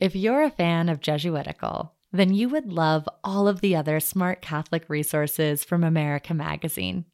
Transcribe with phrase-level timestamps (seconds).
[0.00, 4.40] If you're a fan of Jesuitical, then you would love all of the other smart
[4.40, 7.04] Catholic resources from America Magazine.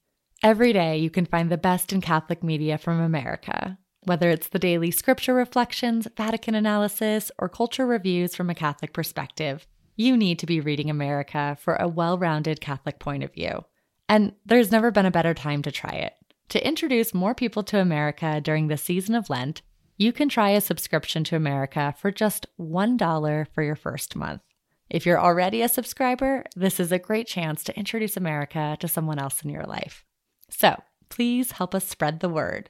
[0.42, 4.58] Every day, you can find the best in Catholic media from America, whether it's the
[4.58, 9.66] daily scripture reflections, Vatican analysis, or culture reviews from a Catholic perspective.
[9.96, 13.64] You need to be reading America for a well rounded Catholic point of view.
[14.10, 16.12] And there's never been a better time to try it.
[16.50, 19.62] To introduce more people to America during the season of Lent,
[19.96, 24.42] you can try a subscription to America for just $1 for your first month.
[24.90, 29.18] If you're already a subscriber, this is a great chance to introduce America to someone
[29.18, 30.04] else in your life.
[30.50, 32.68] So please help us spread the word.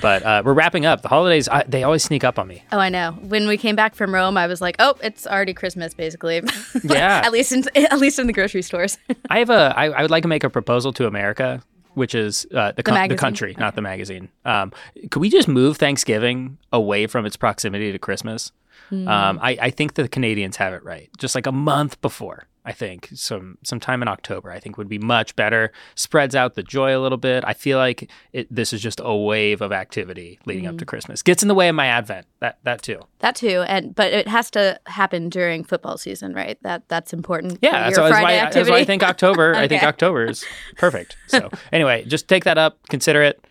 [0.00, 1.02] But uh, we're wrapping up.
[1.02, 2.64] The holidays I, they always sneak up on me.
[2.72, 3.12] Oh, I know.
[3.20, 6.42] When we came back from Rome, I was like, "Oh, it's already Christmas, basically."
[6.84, 7.22] Yeah.
[7.24, 8.98] at least in at least in the grocery stores.
[9.30, 11.62] I have a I, I would like to make a proposal to America,
[11.94, 13.18] which is uh, the, the magazine?
[13.18, 14.28] country, not the magazine.
[14.44, 14.72] Um,
[15.10, 18.52] could we just move Thanksgiving away from its proximity to Christmas?
[18.90, 19.08] Hmm.
[19.08, 21.10] Um, I, I think the Canadians have it right.
[21.18, 24.98] Just like a month before, I think some sometime in October, I think would be
[24.98, 25.72] much better.
[25.94, 27.42] Spreads out the joy a little bit.
[27.46, 30.88] I feel like it, this is just a wave of activity leading up to Hmm.
[30.88, 31.22] Christmas.
[31.22, 32.26] Gets in the way of my Advent.
[32.40, 33.00] That that too.
[33.20, 36.58] that too, and but it has to happen during football season, right?
[36.62, 37.58] That that's important.
[37.62, 39.54] Yeah, that's, your why- that's Friday why, that's why I think October.
[39.56, 40.44] I think October is
[40.76, 41.16] perfect.
[41.28, 43.42] So anyway, just take that up, consider it.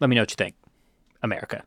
[0.00, 0.56] Let me know what you think.
[1.22, 1.62] America.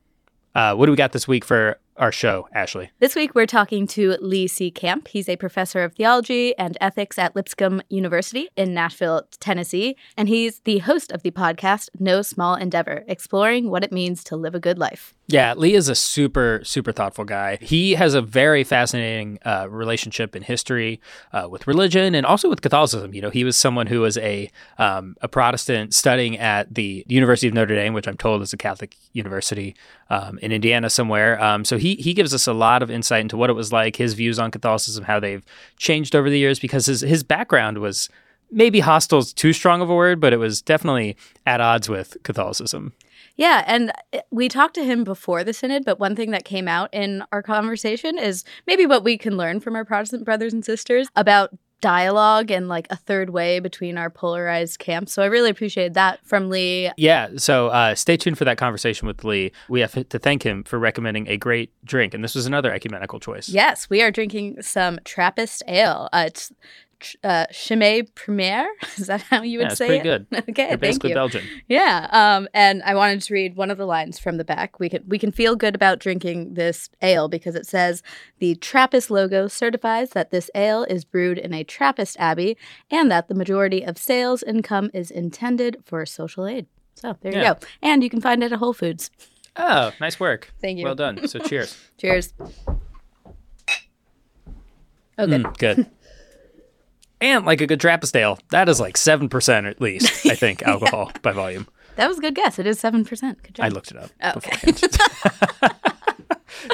[0.55, 2.89] Uh, what do we got this week for our show, Ashley?
[2.99, 4.71] This week, we're talking to Lee C.
[4.71, 5.09] Camp.
[5.09, 10.61] He's a professor of theology and ethics at Lipscomb University in Nashville, Tennessee, and he's
[10.61, 14.59] the host of the podcast No Small Endeavor, exploring what it means to live a
[14.59, 15.13] good life.
[15.31, 17.59] Yeah, Lee is a super, super thoughtful guy.
[17.61, 20.99] He has a very fascinating uh, relationship in history
[21.31, 23.13] uh, with religion and also with Catholicism.
[23.13, 27.47] You know, he was someone who was a um, a Protestant studying at the University
[27.47, 29.75] of Notre Dame, which I'm told is a Catholic university
[30.09, 31.39] um, in Indiana somewhere.
[31.43, 33.97] Um, so he he gives us a lot of insight into what it was like,
[33.97, 35.45] his views on Catholicism, how they've
[35.77, 38.09] changed over the years, because his his background was
[38.49, 41.15] maybe hostile is too strong of a word, but it was definitely
[41.45, 42.93] at odds with Catholicism.
[43.39, 46.67] Yeah, and uh, we talked to him before the synod, but one thing that came
[46.67, 50.63] out in our conversation is maybe what we can learn from our Protestant brothers and
[50.63, 55.13] sisters about dialogue and like a third way between our polarized camps.
[55.13, 56.91] So I really appreciated that from Lee.
[56.97, 59.53] Yeah, so uh, stay tuned for that conversation with Lee.
[59.69, 63.21] We have to thank him for recommending a great drink, and this was another ecumenical
[63.21, 63.47] choice.
[63.47, 66.09] Yes, we are drinking some Trappist ale.
[66.11, 66.51] Uh, it's
[67.23, 68.67] uh, Chimay Premiere.
[68.97, 70.29] Is that how you would Yeah, say pretty it?
[70.29, 70.43] good.
[70.49, 71.15] okay, You're thank basically you.
[71.15, 71.43] Belgian.
[71.67, 74.79] Yeah, um, and I wanted to read one of the lines from the back.
[74.79, 78.03] We can we can feel good about drinking this ale because it says
[78.39, 82.57] the Trappist logo certifies that this ale is brewed in a Trappist abbey
[82.89, 86.67] and that the majority of sales income is intended for social aid.
[86.95, 89.09] So there you go, and you can find it at Whole Foods.
[89.55, 90.53] Oh, nice work.
[90.61, 90.85] Thank you.
[90.85, 91.27] Well done.
[91.27, 91.77] So cheers.
[91.97, 92.33] Cheers.
[95.17, 95.43] Oh, good.
[95.43, 95.85] Mm, good.
[97.21, 101.11] And like a good Trappist ale, that is like 7% at least, I think, alcohol
[101.21, 101.67] by volume.
[101.95, 102.57] That was a good guess.
[102.59, 103.43] It is seven percent.
[103.43, 103.65] Good job.
[103.65, 104.09] I looked it up.
[104.23, 104.71] Oh, okay.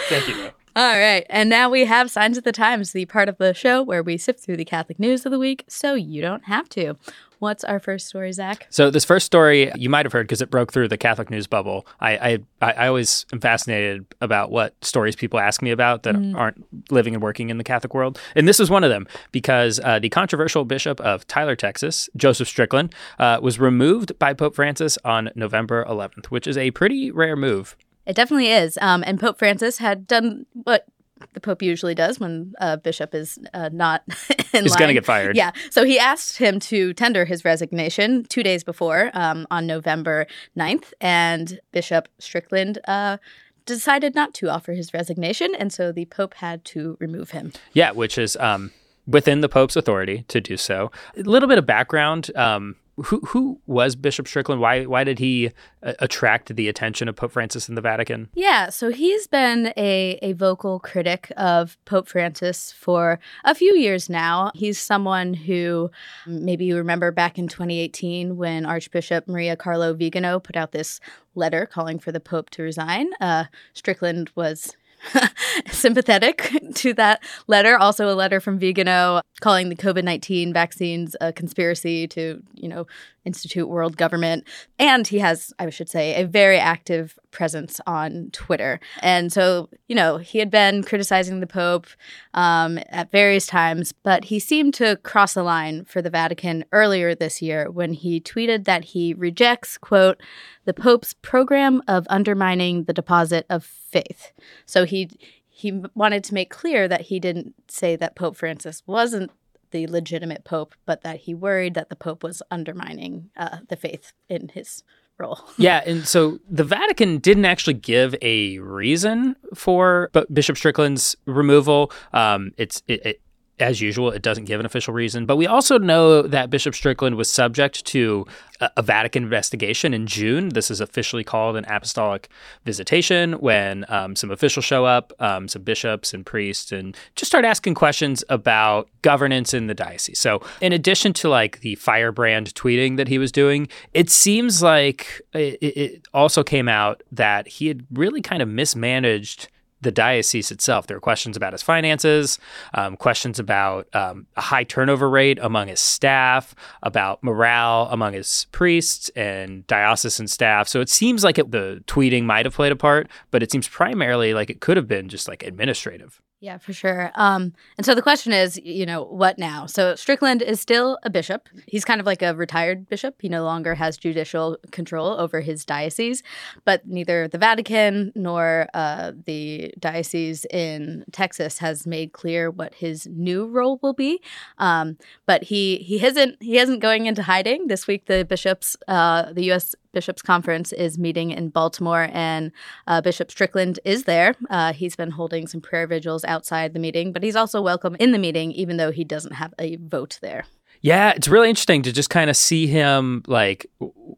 [0.08, 0.36] Thank you.
[0.36, 0.52] though.
[0.76, 1.26] All right.
[1.30, 4.18] And now we have Signs of the Times, the part of the show where we
[4.18, 6.96] sift through the Catholic news of the week so you don't have to.
[7.40, 8.68] What's our first story, Zac?
[8.70, 11.48] So this first story you might have heard because it broke through the Catholic news
[11.48, 11.86] bubble.
[12.00, 16.66] I, I I always am fascinated about what stories people ask me about that aren't
[16.92, 20.00] living and working in the Catholic world, and this is one of them because uh,
[20.00, 25.30] the controversial bishop of Tyler, Texas, Joseph Strickland, uh, was removed by Pope Francis on
[25.36, 27.76] November 11th, which is a pretty rare move.
[28.06, 28.78] It definitely is.
[28.82, 30.86] Um, and Pope Francis had done what
[31.34, 34.04] the Pope usually does when a bishop is uh, not
[34.54, 34.80] in He's line.
[34.80, 35.36] gonna get fired.
[35.36, 35.52] Yeah.
[35.70, 40.28] So he asked him to tender his resignation two days before um, on November
[40.58, 40.94] 9th.
[41.00, 43.18] And Bishop Strickland uh,
[43.66, 45.56] decided not to offer his resignation.
[45.56, 47.54] And so the Pope had to remove him.
[47.74, 48.72] Yeah, which is um,
[49.08, 50.92] within the Pope's authority to do so.
[51.18, 52.36] A little bit of background.
[52.36, 54.62] Um, who who was Bishop Strickland?
[54.62, 55.52] Why why did he
[55.84, 58.30] uh, attract the attention of Pope Francis in the Vatican?
[58.34, 64.10] Yeah, so he's been a a vocal critic of Pope Francis for a few years
[64.10, 64.52] now.
[64.56, 65.92] He's someone who
[66.26, 71.00] maybe you remember back in 2018 when Archbishop Maria Carlo Vigano put out this
[71.36, 73.10] letter calling for the Pope to resign.
[73.20, 74.78] Uh, Strickland was
[75.72, 77.78] sympathetic to that letter.
[77.78, 82.88] Also, a letter from Vigano calling the COVID nineteen vaccines a conspiracy to, you know,
[83.26, 84.46] institute world government.
[84.80, 88.80] And he has, I should say, a very active presence on Twitter.
[89.02, 91.88] And so, you know, he had been criticizing the Pope
[92.34, 97.16] um, at various times, but he seemed to cross the line for the Vatican earlier
[97.16, 100.22] this year when he tweeted that he rejects, quote,
[100.66, 103.64] the Pope's program of undermining the deposit of
[103.96, 104.34] faith.
[104.66, 105.10] So he
[105.48, 109.32] he wanted to make clear that he didn't say that Pope Francis wasn't
[109.72, 114.12] the legitimate pope, but that he worried that the pope was undermining uh, the faith
[114.28, 114.84] in his
[115.18, 115.40] role.
[115.58, 121.92] yeah, and so the Vatican didn't actually give a reason for Bishop Strickland's removal.
[122.12, 123.22] Um, it's it, it,
[123.60, 125.26] as usual, it doesn't give an official reason.
[125.26, 128.26] But we also know that Bishop Strickland was subject to
[128.60, 130.50] a, Vatican investigation in June.
[130.50, 132.30] This is officially called an apostolic
[132.66, 137.46] visitation when um, some officials show up, um, some bishops and priests, and just start
[137.46, 140.20] asking questions about governance in the diocese.
[140.20, 145.22] So, in addition to like the firebrand tweeting that he was doing, it seems like
[145.34, 149.50] it, it also came out that he had really kind of mismanaged
[149.86, 150.88] the diocese itself.
[150.88, 152.38] There were questions about his finances,
[152.74, 156.54] um, questions about um, a high turnover rate among his staff,
[156.84, 160.68] about morale among his priests and diocesan staff.
[160.68, 163.68] So it seems like it, the tweeting might have played a part, but it seems
[163.68, 166.22] primarily like it could have been just like administrative.
[166.42, 167.12] Yeah, for sure.
[167.16, 169.66] Um, and so the question is, you know, what now?
[169.66, 171.48] So Strickland is still a bishop.
[171.66, 173.16] He's kind of like a retired bishop.
[173.22, 176.24] He no longer has judicial control over his diocese,
[176.66, 183.08] but neither the Vatican nor uh, the diocese in Texas has made clear what his
[183.08, 184.22] new role will be.
[184.58, 187.68] Um, but he he hasn't he isn't going into hiding.
[187.68, 189.74] This week, the bishops, uh, the U.S.
[189.96, 192.52] Bishops Conference is meeting in Baltimore, and
[192.86, 194.36] uh, Bishop Strickland is there.
[194.50, 198.12] Uh, he's been holding some prayer vigils outside the meeting, but he's also welcome in
[198.12, 200.44] the meeting, even though he doesn't have a vote there.
[200.82, 203.66] Yeah, it's really interesting to just kind of see him like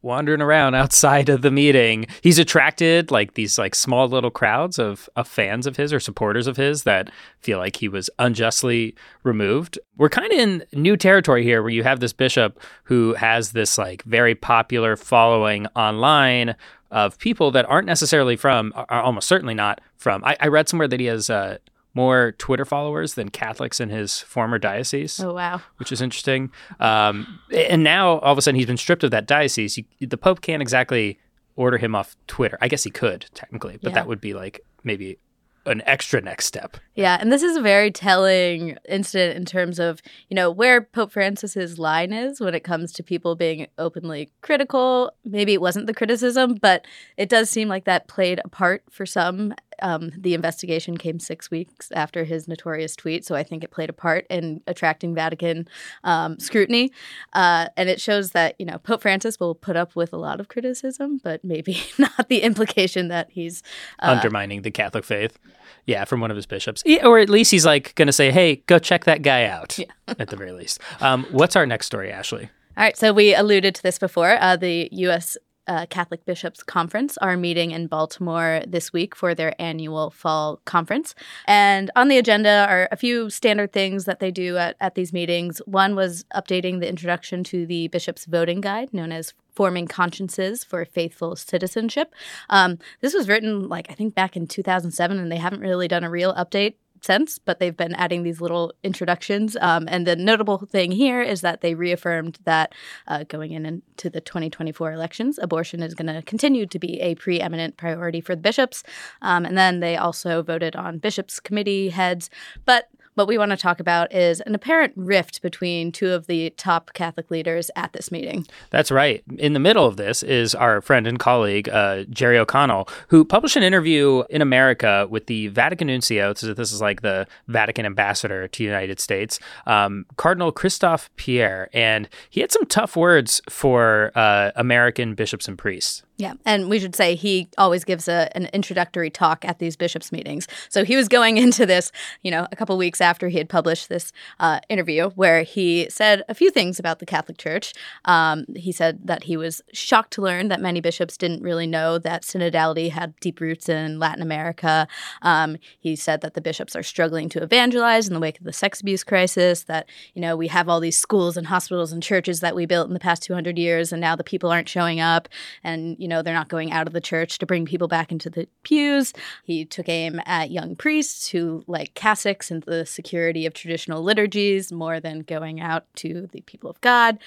[0.02, 2.06] wandering around outside of the meeting.
[2.22, 6.48] He's attracted like these like small little crowds of, of fans of his or supporters
[6.48, 7.10] of his that
[7.40, 9.80] feel like he was unjustly removed.
[9.98, 13.78] We're kind of in new territory here where you have this bishop who has this
[13.78, 16.56] like very popular following online
[16.92, 20.24] of people that aren't necessarily from, are almost certainly not from.
[20.24, 21.58] I, I read somewhere that he has uh,
[21.98, 25.20] more Twitter followers than Catholics in his former diocese.
[25.20, 26.52] Oh wow, which is interesting.
[26.80, 29.78] Um, and now all of a sudden he's been stripped of that diocese.
[29.78, 31.20] You, the Pope can't exactly
[31.56, 32.58] order him off Twitter.
[32.62, 33.96] I guess he could technically, but yeah.
[33.96, 35.18] that would be like maybe
[35.66, 36.78] an extra next step.
[36.96, 41.12] Yeah, and this is a very telling incident in terms of, you know, where Pope
[41.12, 45.12] Francis's line is when it comes to people being openly critical.
[45.26, 46.86] Maybe it wasn't the criticism, but
[47.18, 51.52] it does seem like that played a part for some um, the investigation came six
[51.52, 55.68] weeks after his notorious tweet, so I think it played a part in attracting Vatican
[56.04, 56.92] um, scrutiny.
[57.34, 60.40] Uh, and it shows that you know Pope Francis will put up with a lot
[60.40, 63.64] of criticism, but maybe not the implication that he's
[64.00, 65.38] uh, undermining the Catholic faith.
[65.86, 68.32] Yeah, from one of his bishops, yeah, or at least he's like going to say,
[68.32, 69.86] "Hey, go check that guy out." Yeah.
[70.20, 70.80] at the very least.
[71.02, 72.50] Um, what's our next story, Ashley?
[72.78, 74.38] All right, so we alluded to this before.
[74.40, 79.54] Uh, the U.S uh, Catholic Bishops Conference are meeting in Baltimore this week for their
[79.60, 81.16] annual fall conference.
[81.46, 85.14] And on the agenda are a few standard things that they do at, at these
[85.14, 85.60] meetings.
[85.66, 90.86] One was updating the introduction to the Bishop's Voting Guide, known as Forming Consciences for
[90.86, 92.14] Faithful Citizenship.
[92.50, 96.04] Um, this was written, like, I think back in 2007, and they haven't really done
[96.04, 99.58] a real update sense, but they've been adding these little introductions.
[99.62, 102.74] Um, and the notable thing here is that they reaffirmed that
[103.08, 107.16] uh, going in into the 2024 elections, abortion is going to continue to be a
[107.16, 108.84] preeminent priority for the bishops.
[109.22, 112.30] Um, and then they also voted on bishops' committee heads.
[112.66, 116.52] But what we want to talk about is an apparent rift between two of the
[116.52, 118.46] top Catholic leaders at this meeting.
[118.70, 119.24] That's right.
[119.40, 123.56] In the middle of this is our friend and colleague, uh, Jerry O'Connell, who published
[123.56, 126.36] an interview in America with the Vatican Nuncio.
[126.36, 131.70] So this is like the Vatican ambassador to the United States, um, Cardinal Christophe Pierre.
[131.74, 136.04] And he had some tough words for uh, American bishops and priests.
[136.20, 140.12] Yeah, and we should say he always gives a, an introductory talk at these bishops'
[140.12, 140.48] meetings.
[140.68, 141.92] So he was going into this,
[142.24, 146.24] you know, a couple weeks after he had published this uh, interview where he said
[146.28, 147.72] a few things about the Catholic Church.
[148.06, 152.00] Um, he said that he was shocked to learn that many bishops didn't really know
[152.00, 154.88] that synodality had deep roots in Latin America.
[155.22, 158.54] Um, he said that the bishops are struggling to evangelize in the wake of the
[158.54, 162.40] sex abuse crisis, that, you know, we have all these schools and hospitals and churches
[162.40, 165.30] that we built in the past 200 years, and now the people aren't showing up.
[165.64, 168.30] And, you know, they're not going out of the church to bring people back into
[168.30, 169.14] the pews.
[169.44, 174.72] He took aim at young priests who like cassocks and the security of traditional liturgies
[174.72, 177.20] more than going out to the people of God.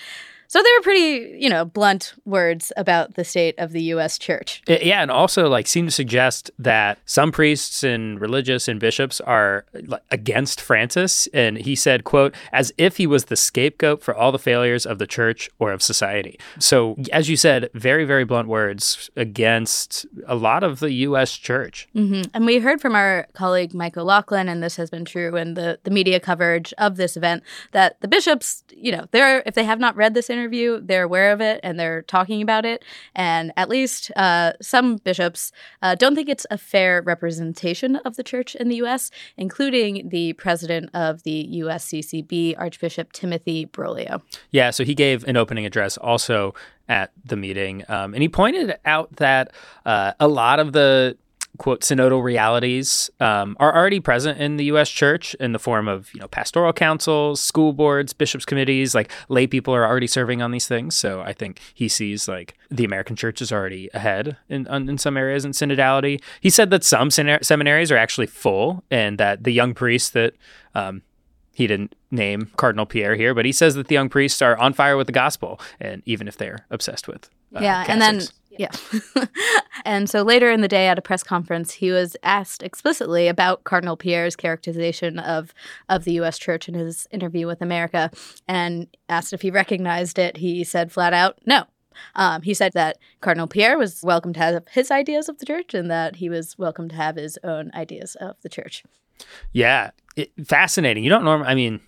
[0.51, 4.19] So they were pretty, you know, blunt words about the state of the U.S.
[4.19, 4.63] church.
[4.67, 9.65] Yeah, and also like seem to suggest that some priests and religious and bishops are
[10.11, 14.41] against Francis, and he said, "quote as if he was the scapegoat for all the
[14.41, 19.09] failures of the church or of society." So, as you said, very very blunt words
[19.15, 21.37] against a lot of the U.S.
[21.37, 21.87] church.
[21.95, 22.23] Mm-hmm.
[22.35, 25.79] And we heard from our colleague Michael O'Loughlin, and this has been true in the
[25.85, 29.79] the media coverage of this event, that the bishops, you know, they're if they have
[29.79, 32.85] not read this interview interview, they're aware of it and they're talking about it.
[33.15, 38.23] And at least uh, some bishops uh, don't think it's a fair representation of the
[38.23, 44.23] church in the U.S., including the president of the USCCB, Archbishop Timothy Broglio.
[44.51, 46.55] Yeah, so he gave an opening address also
[46.89, 47.85] at the meeting.
[47.89, 49.53] Um, and he pointed out that
[49.87, 51.17] uh, a lot of the
[51.61, 54.89] quote synodal realities um, are already present in the U.S.
[54.89, 58.95] Church in the form of you know pastoral councils, school boards, bishops' committees.
[58.95, 60.97] Like lay people are already serving on these things.
[60.97, 65.19] So I think he sees like the American Church is already ahead in in some
[65.19, 66.23] areas in synodality.
[66.41, 70.33] He said that some seminaries are actually full, and that the young priests that
[70.75, 71.03] um,
[71.53, 74.73] he didn't name Cardinal Pierre here, but he says that the young priests are on
[74.73, 78.23] fire with the gospel, and even if they're obsessed with uh, yeah, and then
[78.61, 78.71] yeah.
[79.85, 83.65] and so later in the day at a press conference, he was asked explicitly about
[83.65, 85.55] Cardinal Pierre's characterization of
[85.89, 88.11] of the US church in his interview with America
[88.49, 90.39] and asked if he recognized it.
[90.39, 91.65] He said flat out, "No."
[92.15, 95.75] Um, he said that Cardinal Pierre was welcome to have his ideas of the church
[95.75, 98.85] and that he was welcome to have his own ideas of the church.
[99.53, 101.05] Yeah, it, fascinating.
[101.05, 101.81] You don't normally, I mean,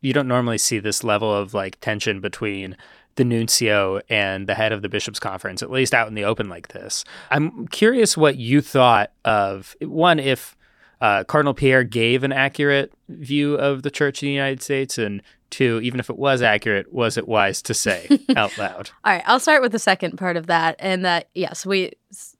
[0.00, 2.76] you don't normally see this level of like tension between
[3.18, 6.48] the nuncio and the head of the bishops conference at least out in the open
[6.48, 7.04] like this.
[7.30, 10.56] I'm curious what you thought of one if
[11.00, 15.22] uh, cardinal pierre gave an accurate view of the church in the united states and
[15.50, 18.90] two even if it was accurate was it wise to say out loud?
[19.04, 21.92] All right i'll start with the second part of that and that yes we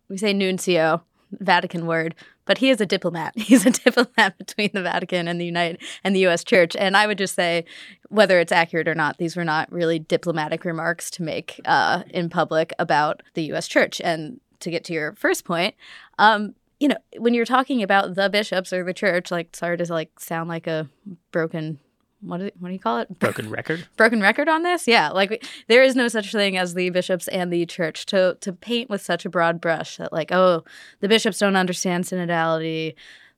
[0.09, 2.17] we say nuncio vatican word
[2.49, 3.35] but he is a diplomat.
[3.37, 6.43] He's a diplomat between the Vatican and the United and the U.S.
[6.43, 6.75] Church.
[6.75, 7.67] And I would just say,
[8.09, 12.31] whether it's accurate or not, these were not really diplomatic remarks to make uh, in
[12.31, 13.69] public about the U.S.
[13.69, 14.01] Church.
[14.01, 15.75] And to get to your first point,
[16.19, 19.93] um, you know, when you're talking about the bishops or the church, like sorry to
[19.93, 20.89] like sound like a
[21.31, 21.79] broken
[22.21, 23.19] what do, you, what do you call it?
[23.19, 23.87] Broken record.
[23.97, 24.89] Broken record on this?
[24.89, 28.53] Yeah, like there is no such thing as the bishops and the church to to
[28.53, 30.65] paint with such a broad brush that like oh
[31.01, 32.95] the bishops don't understand synodality,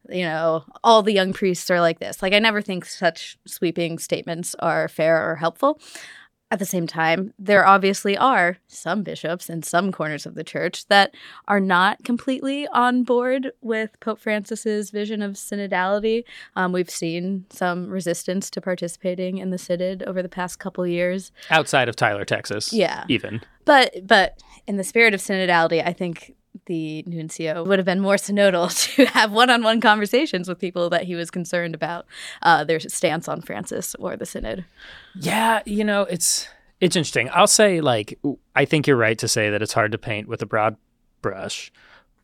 [0.09, 2.23] you know all the young priests are like this.
[2.23, 5.81] Like I never think such sweeping statements are fair or helpful.
[6.53, 10.87] At the same time, there obviously are some bishops in some corners of the church
[10.89, 11.15] that
[11.47, 16.25] are not completely on board with Pope Francis's vision of synodality.
[16.57, 21.31] Um, we've seen some resistance to participating in the synod over the past couple years,
[21.51, 22.73] outside of Tyler, Texas.
[22.73, 23.43] Yeah, even.
[23.65, 26.35] But but in the spirit of synodality, I think
[26.67, 31.15] the nuncio would have been more synodal to have one-on-one conversations with people that he
[31.15, 32.07] was concerned about
[32.43, 34.65] uh, their stance on Francis or the synod.
[35.15, 36.49] Yeah, you know, it's
[36.81, 37.29] it's interesting.
[37.33, 38.19] I'll say like
[38.55, 40.77] I think you're right to say that it's hard to paint with a broad
[41.23, 41.73] brush,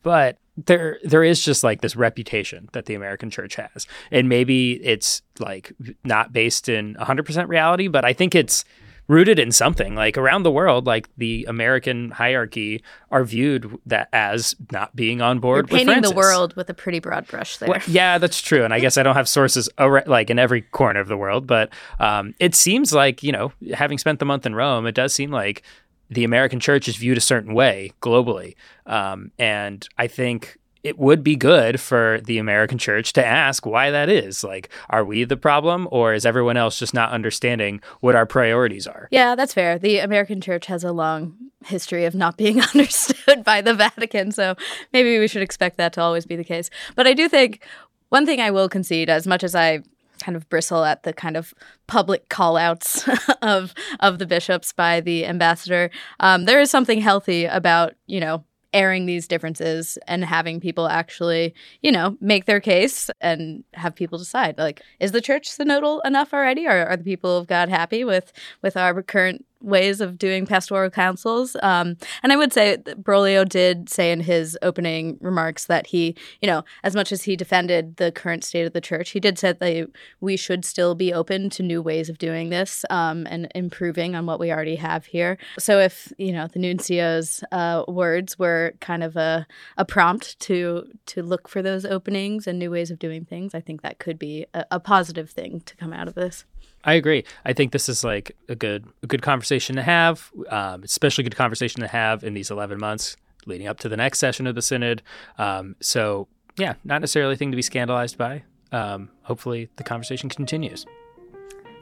[0.03, 3.85] but there there is just like this reputation that the American church has.
[4.11, 5.71] And maybe it's like
[6.03, 8.65] not based in 100% reality, but I think it's
[9.07, 9.95] rooted in something.
[9.95, 15.39] Like around the world like the american hierarchy are viewed that as not being on
[15.39, 17.69] board You're painting the world with a pretty broad brush there.
[17.69, 20.99] Well, yeah that's true and i guess i don't have sources like in every corner
[20.99, 24.55] of the world but um, it seems like you know having spent the month in
[24.55, 25.63] rome it does seem like
[26.09, 28.55] the american church is viewed a certain way globally.
[28.85, 33.91] Um, and i think it would be good for the American church to ask why
[33.91, 34.43] that is.
[34.43, 38.87] Like, are we the problem or is everyone else just not understanding what our priorities
[38.87, 39.07] are?
[39.11, 39.77] Yeah, that's fair.
[39.77, 44.31] The American church has a long history of not being understood by the Vatican.
[44.31, 44.55] So
[44.93, 46.69] maybe we should expect that to always be the case.
[46.95, 47.63] But I do think
[48.09, 49.81] one thing I will concede, as much as I
[50.19, 51.53] kind of bristle at the kind of
[51.85, 53.07] public call outs
[53.41, 55.91] of of the bishops by the ambassador.
[56.19, 58.43] Um, there is something healthy about, you know,
[58.73, 64.17] airing these differences and having people actually, you know, make their case and have people
[64.17, 64.57] decide.
[64.57, 66.67] Like, is the church synodal enough already?
[66.67, 68.31] Or are the people of God happy with
[68.61, 71.55] with our current ways of doing pastoral councils.
[71.63, 76.47] Um, and I would say Broglio did say in his opening remarks that he, you
[76.47, 79.53] know, as much as he defended the current state of the church, he did say
[79.53, 84.15] that we should still be open to new ways of doing this um, and improving
[84.15, 85.37] on what we already have here.
[85.57, 89.47] So if, you know, the nuncio's uh, words were kind of a,
[89.77, 93.61] a prompt to to look for those openings and new ways of doing things, I
[93.61, 96.45] think that could be a, a positive thing to come out of this.
[96.87, 97.25] I agree.
[97.43, 101.35] I think this is like a good a good conversation to have, um, especially good
[101.35, 104.61] conversation to have in these 11 months leading up to the next session of the
[104.61, 105.03] synod.
[105.37, 108.43] Um, so yeah, not necessarily a thing to be scandalized by.
[108.71, 110.85] Um, hopefully, the conversation continues.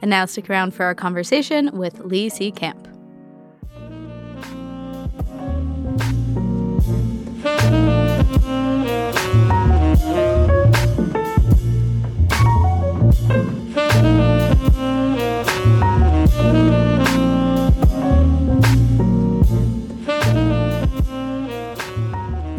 [0.02, 2.50] And now stick around for our conversation with Lee C.
[2.50, 2.95] Camp.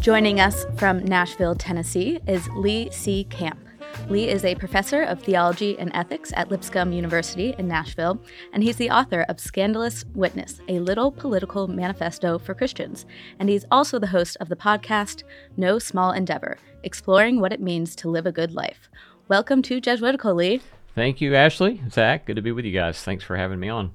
[0.08, 3.26] Joining us from Nashville, Tennessee is Lee C.
[3.26, 3.60] Camp.
[4.08, 8.18] Lee is a professor of theology and ethics at Lipscomb University in Nashville,
[8.54, 13.06] and he's the author of Scandalous Witness, a little political manifesto for Christians.
[13.38, 15.24] And he's also the host of the podcast
[15.58, 18.88] No Small Endeavor, exploring what it means to live a good life.
[19.28, 20.62] Welcome to Jesuitical, Lee.
[20.96, 21.82] Thank you, Ashley.
[21.92, 23.04] Zac, good to be with you guys.
[23.04, 23.92] Thanks for having me on.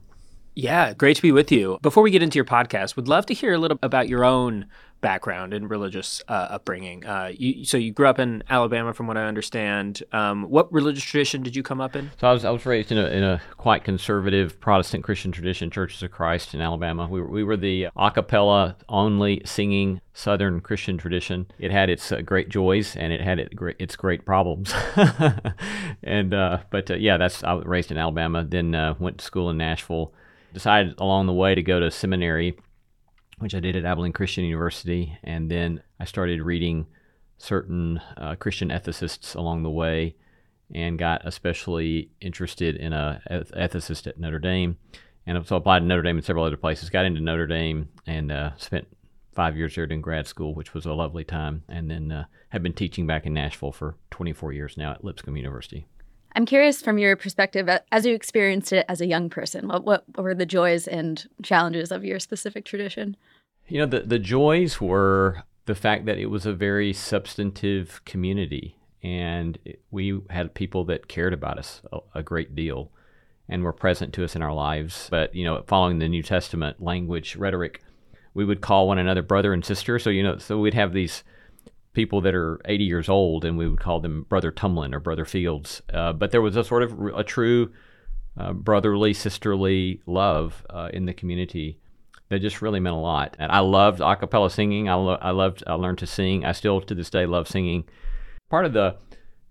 [0.54, 1.78] Yeah, great to be with you.
[1.81, 4.66] Before we get into your podcast, would love to hear a little about your own
[5.02, 7.04] background and religious uh, upbringing.
[7.04, 10.02] Uh, you, so you grew up in Alabama, from what I understand.
[10.12, 12.11] Um, what religious tradition did you come up in?
[12.18, 15.71] So I was, I was raised in a, in a quite conservative Protestant Christian tradition,
[15.71, 17.06] Churches of Christ in Alabama.
[17.06, 21.47] We were, we were the a cappella only singing Southern Christian tradition.
[21.59, 24.73] It had its uh, great joys and it had it its great problems.
[26.02, 28.44] and uh, but uh, yeah, that's I was raised in Alabama.
[28.44, 30.12] Then uh, went to school in Nashville.
[30.54, 32.59] Decided along the way to go to seminary
[33.42, 35.18] which I did at Abilene Christian University.
[35.24, 36.87] And then I started reading
[37.38, 40.14] certain uh, Christian ethicists along the way
[40.74, 44.78] and got especially interested in a ethicist at Notre Dame.
[45.26, 47.88] And so I applied to Notre Dame and several other places, got into Notre Dame
[48.07, 48.87] and uh, spent
[49.35, 51.64] five years there in grad school, which was a lovely time.
[51.68, 55.37] And then uh, have been teaching back in Nashville for 24 years now at Lipscomb
[55.37, 55.87] University.
[56.35, 60.05] I'm curious from your perspective, as you experienced it as a young person, what, what
[60.16, 63.16] were the joys and challenges of your specific tradition?
[63.68, 68.77] You know, the, the joys were the fact that it was a very substantive community
[69.03, 69.59] and
[69.90, 72.92] we had people that cared about us a, a, great deal
[73.48, 75.09] and were present to us in our lives.
[75.11, 77.83] But, you know, following the New Testament language, rhetoric,
[78.33, 79.98] we would call one another brother and sister.
[79.98, 81.25] So, you know, so we'd have these
[81.94, 85.25] people that are 80 years old, and we would call them Brother Tumlin or Brother
[85.25, 85.83] Fields.
[85.92, 87.72] Uh, but there was a sort of a true
[88.38, 91.81] uh, brotherly, sisterly love uh, in the community
[92.33, 93.37] that just really meant a lot.
[93.38, 94.88] And I loved a cappella singing.
[94.88, 96.45] I, lo- I loved, I learned to sing.
[96.45, 97.85] I still to this day love singing.
[98.51, 98.97] Part of the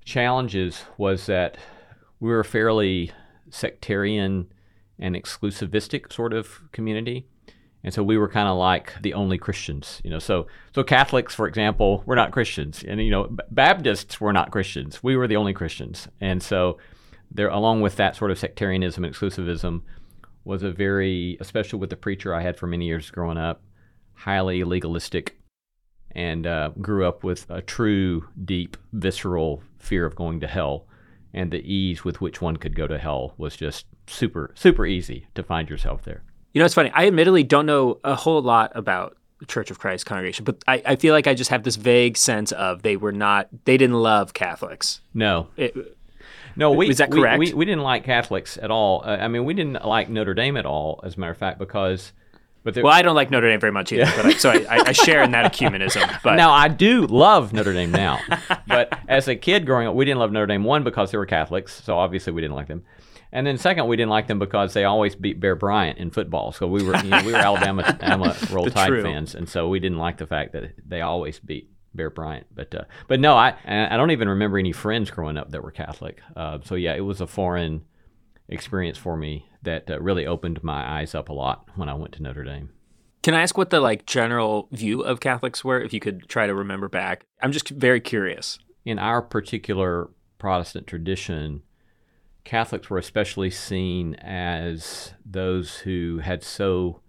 [0.06, 1.58] challenges was that
[2.20, 3.12] we were a fairly
[3.50, 4.52] sectarian
[5.00, 7.26] and exclusivistic sort of community
[7.84, 10.20] and so we were kind of like the only Christians, you know.
[10.20, 15.02] So so Catholics, for example, were not Christians, and you know Baptists were not Christians.
[15.02, 16.78] We were the only Christians, and so
[17.32, 19.82] there, along with that sort of sectarianism and exclusivism,
[20.44, 23.62] was a very, especially with the preacher I had for many years growing up,
[24.14, 25.38] highly legalistic,
[26.12, 30.88] and uh, grew up with a true, deep, visceral fear of going to hell,
[31.34, 35.28] and the ease with which one could go to hell was just super, super easy
[35.36, 36.24] to find yourself there.
[36.54, 36.92] You know, it's funny.
[36.94, 40.82] I admittedly don't know a whole lot about the Church of Christ congregation, but I,
[40.86, 43.96] I feel like I just have this vague sense of they were not, they didn't
[43.96, 45.02] love Catholics.
[45.14, 45.48] No.
[45.56, 45.98] It,
[46.56, 47.40] no, we, is that correct?
[47.40, 49.04] We, we, we, didn't like Catholics at all.
[49.06, 51.60] Uh, I mean, we didn't like Notre Dame at all, as a matter of fact,
[51.60, 52.14] because.
[52.64, 54.16] But well, I don't like Notre Dame very much either, yeah.
[54.16, 56.20] but I, so I, I, share in that ecumenism.
[56.24, 58.20] But now I do love Notre Dame now,
[58.68, 61.26] but as a kid growing up, we didn't love Notre Dame one because they were
[61.26, 62.84] Catholics, so obviously we didn't like them,
[63.32, 66.52] and then second, we didn't like them because they always beat Bear Bryant in football.
[66.52, 69.02] So we were you know, we were Alabama, Alabama Roll Tide true.
[69.02, 72.48] fans, and so we didn't like the fact that they always beat Bear Bryant.
[72.54, 75.72] But uh, but no, I I don't even remember any friends growing up that were
[75.72, 76.22] Catholic.
[76.36, 77.84] Uh, so yeah, it was a foreign
[78.48, 82.14] experience for me that uh, really opened my eyes up a lot when I went
[82.14, 82.70] to Notre Dame.
[83.24, 86.48] Can I ask what the like general view of Catholics were, if you could try
[86.48, 87.26] to remember back?
[87.42, 88.58] I'm just very curious.
[88.84, 91.62] In our particular Protestant tradition,
[92.44, 97.02] Catholics were especially seen as those who had so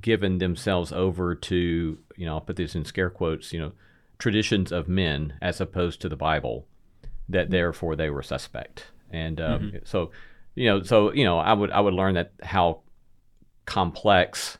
[0.00, 3.72] given themselves over to, you know, I'll put this in scare quotes, you know,
[4.18, 6.66] traditions of men as opposed to the Bible,
[7.28, 8.86] that therefore they were suspect.
[9.10, 9.76] And um, mm-hmm.
[9.84, 10.10] so,
[10.54, 12.80] you know, so you know, I would I would learn that how
[13.64, 14.58] complex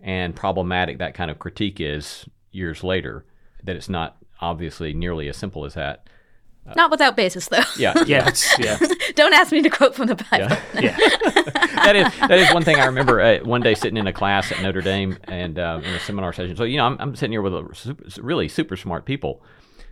[0.00, 3.24] and problematic that kind of critique is years later.
[3.64, 6.08] That it's not obviously nearly as simple as that.
[6.74, 7.62] Not without basis, though.
[7.78, 8.78] Yeah, yeah, yeah.
[9.14, 10.56] Don't ask me to quote from the Bible.
[10.80, 11.65] Yeah, yeah.
[11.76, 13.20] that is that is one thing I remember.
[13.20, 16.32] Uh, one day sitting in a class at Notre Dame and uh, in a seminar
[16.32, 16.56] session.
[16.56, 19.42] So you know, I'm, I'm sitting here with a super, really super smart people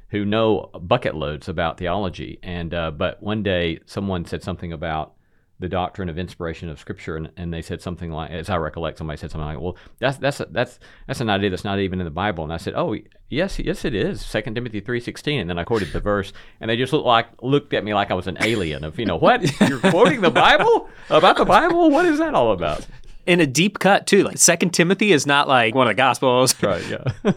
[0.09, 2.38] who know bucket loads about theology.
[2.42, 5.14] And uh, but one day someone said something about
[5.60, 8.98] the doctrine of inspiration of Scripture, and, and they said something like, as I recollect,
[8.98, 12.04] somebody said something like, "Well, that's that's that's that's an idea that's not even in
[12.04, 12.96] the Bible." And I said, "Oh,
[13.28, 14.20] yes, yes, it is.
[14.20, 15.40] Second Timothy three sixteen.
[15.40, 18.10] And then I quoted the verse, and they just looked like looked at me like
[18.10, 18.84] I was an alien.
[18.84, 21.90] Of you know what you're quoting the Bible about the Bible?
[21.90, 22.86] What is that all about?
[23.26, 24.22] In a deep cut too.
[24.22, 26.54] Like Second Timothy is not like one of the Gospels.
[26.64, 26.84] Right.
[26.88, 27.32] Yeah.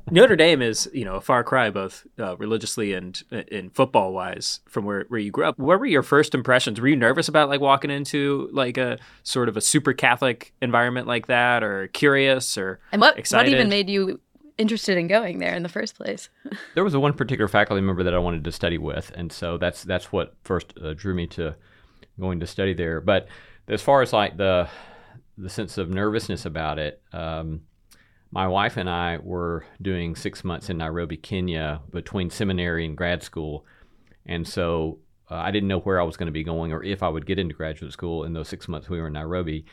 [0.10, 4.60] Notre Dame is you know a far cry both uh, religiously and in football wise
[4.66, 5.58] from where where you grew up.
[5.58, 6.80] What were your first impressions?
[6.80, 11.06] Were you nervous about like walking into like a sort of a super Catholic environment
[11.06, 13.50] like that, or curious, or and what excited?
[13.52, 14.20] what even made you
[14.58, 16.30] interested in going there in the first place?
[16.74, 19.58] there was a one particular faculty member that I wanted to study with, and so
[19.58, 21.54] that's that's what first uh, drew me to
[22.18, 23.00] going to study there.
[23.00, 23.28] But
[23.68, 24.68] as far as like the
[25.38, 27.02] the sense of nervousness about it.
[27.12, 27.62] Um,
[28.30, 33.22] my wife and I were doing six months in Nairobi, Kenya, between seminary and grad
[33.22, 33.64] school,
[34.26, 34.98] and so
[35.30, 37.26] uh, I didn't know where I was going to be going or if I would
[37.26, 39.66] get into graduate school in those six months we were in Nairobi.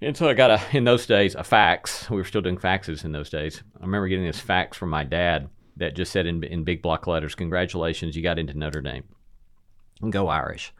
[0.00, 2.08] And so I got a in those days a fax.
[2.10, 3.62] We were still doing faxes in those days.
[3.78, 7.06] I remember getting this fax from my dad that just said in, in big block
[7.06, 9.04] letters, "Congratulations, you got into Notre Dame.
[10.10, 10.72] Go Irish."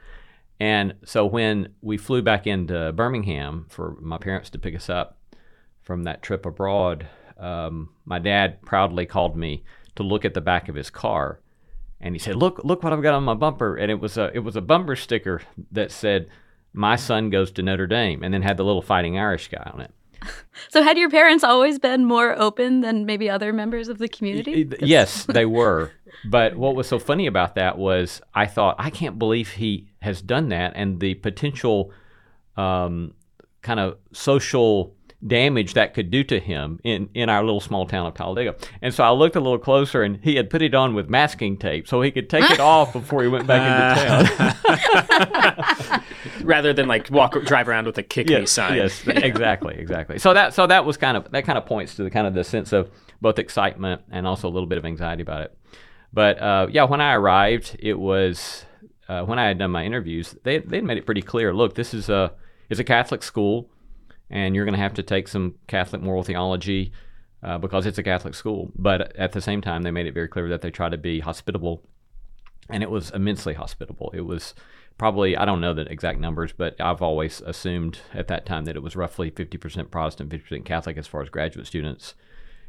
[0.60, 5.18] And so when we flew back into Birmingham for my parents to pick us up
[5.82, 9.64] from that trip abroad, um, my dad proudly called me
[9.96, 11.40] to look at the back of his car,
[12.00, 14.30] and he said, "Look, look what I've got on my bumper." And it was a
[14.34, 16.28] it was a bumper sticker that said,
[16.72, 19.80] "My son goes to Notre Dame," and then had the little Fighting Irish guy on
[19.80, 19.92] it.
[20.70, 24.68] So, had your parents always been more open than maybe other members of the community?
[24.80, 25.92] Yes, they were.
[26.24, 30.22] But what was so funny about that was I thought, I can't believe he has
[30.22, 31.92] done that, and the potential
[32.56, 33.14] um,
[33.62, 34.94] kind of social
[35.26, 38.54] damage that could do to him in, in our little small town of Talladega.
[38.82, 41.56] And so I looked a little closer, and he had put it on with masking
[41.56, 44.36] tape so he could take it off before he went back into
[45.90, 46.04] town.
[46.42, 48.76] Rather than like walk drive around with a kick yes, sign.
[48.76, 50.18] Yes, exactly, exactly.
[50.18, 52.34] So that so that was kind of that kind of points to the kind of
[52.34, 52.90] the sense of
[53.20, 55.56] both excitement and also a little bit of anxiety about it.
[56.12, 58.66] But uh, yeah, when I arrived, it was
[59.08, 60.36] uh, when I had done my interviews.
[60.42, 61.52] They they made it pretty clear.
[61.52, 62.32] Look, this is a
[62.70, 63.70] is a Catholic school,
[64.30, 66.92] and you're going to have to take some Catholic moral theology
[67.42, 68.72] uh, because it's a Catholic school.
[68.76, 71.20] But at the same time, they made it very clear that they try to be
[71.20, 71.82] hospitable,
[72.68, 74.10] and it was immensely hospitable.
[74.14, 74.54] It was
[74.96, 78.76] probably I don't know the exact numbers, but I've always assumed at that time that
[78.76, 82.14] it was roughly 50% Protestant, 50% Catholic as far as graduate students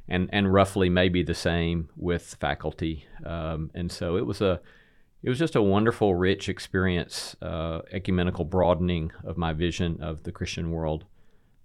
[0.08, 3.06] and and roughly maybe the same with faculty.
[3.26, 4.62] Um, and so it was a
[5.26, 10.32] it was just a wonderful, rich experience, uh, ecumenical broadening of my vision of the
[10.32, 11.04] Christian world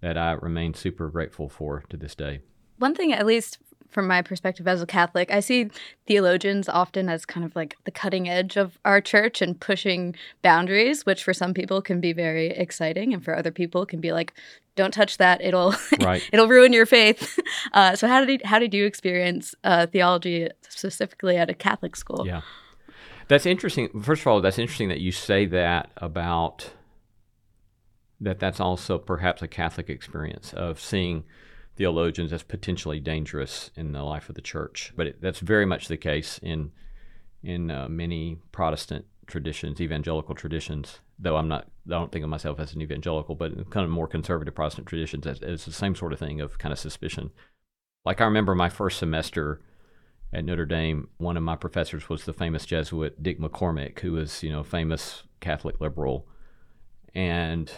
[0.00, 2.40] that I remain super grateful for to this day.
[2.78, 3.58] One thing, at least
[3.90, 5.68] from my perspective as a Catholic, I see
[6.06, 11.04] theologians often as kind of like the cutting edge of our church and pushing boundaries,
[11.04, 14.32] which for some people can be very exciting, and for other people can be like,
[14.74, 16.26] "Don't touch that; it'll right.
[16.32, 17.38] it'll ruin your faith."
[17.72, 22.26] Uh, so, how did how did you experience uh, theology specifically at a Catholic school?
[22.26, 22.40] Yeah,
[23.30, 24.02] that's interesting.
[24.02, 26.72] First of all, that's interesting that you say that about
[28.20, 28.40] that.
[28.40, 31.22] That's also perhaps a Catholic experience of seeing
[31.76, 34.92] theologians as potentially dangerous in the life of the church.
[34.96, 36.72] But it, that's very much the case in
[37.40, 40.98] in uh, many Protestant traditions, evangelical traditions.
[41.16, 44.08] Though I'm not, I don't think of myself as an evangelical, but kind of more
[44.08, 47.30] conservative Protestant traditions, it's the same sort of thing of kind of suspicion.
[48.04, 49.60] Like I remember my first semester
[50.32, 54.42] at Notre Dame, one of my professors was the famous Jesuit Dick McCormick, who was
[54.42, 56.28] you know famous Catholic liberal,
[57.14, 57.70] and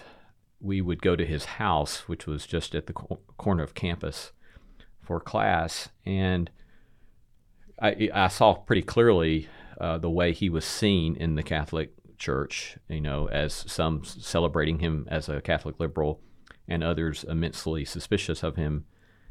[0.61, 4.33] we would go to his house, which was just at the co- corner of campus,
[5.01, 6.51] for class, and
[7.81, 9.49] I, I saw pretty clearly
[9.81, 12.77] uh, the way he was seen in the Catholic Church.
[12.89, 16.21] You know, as some celebrating him as a Catholic liberal,
[16.69, 18.85] and others immensely suspicious of him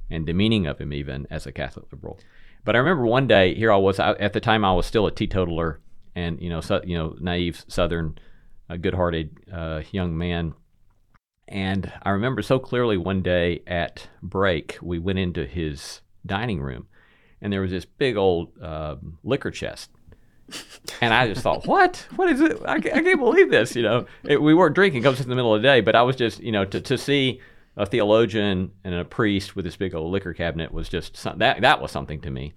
[0.10, 2.20] and demeaning of him even as a Catholic liberal.
[2.64, 5.08] But I remember one day here I was I, at the time I was still
[5.08, 5.80] a teetotaler
[6.16, 8.18] and you know you know naive Southern
[8.70, 10.54] a good-hearted uh, young man.
[11.48, 16.88] And I remember so clearly one day at break, we went into his dining room,
[17.42, 19.92] and there was this big old um, liquor chest.
[21.02, 22.08] and I just thought, what?
[22.16, 22.62] What is it?
[22.66, 23.76] I, can't- I can't believe this.
[23.76, 25.82] You know, it, we weren't drinking; comes in the middle of the day.
[25.82, 27.42] But I was just, you know, to, to see
[27.78, 31.62] a theologian and a priest with this big old liquor cabinet was just some, that
[31.62, 32.54] that was something to me.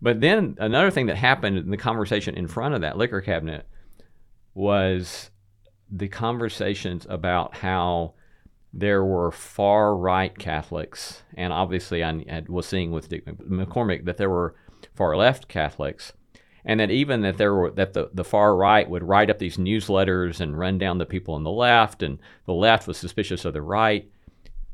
[0.00, 3.66] But then another thing that happened in the conversation in front of that liquor cabinet
[4.54, 5.30] was
[5.90, 8.14] the conversations about how
[8.72, 14.30] there were far right Catholics, and obviously I was seeing with Dick McCormick that there
[14.30, 14.54] were
[14.94, 16.14] far left Catholics,
[16.64, 19.58] and that even that there were that the, the far right would write up these
[19.58, 23.52] newsletters and run down the people on the left, and the left was suspicious of
[23.52, 24.10] the right.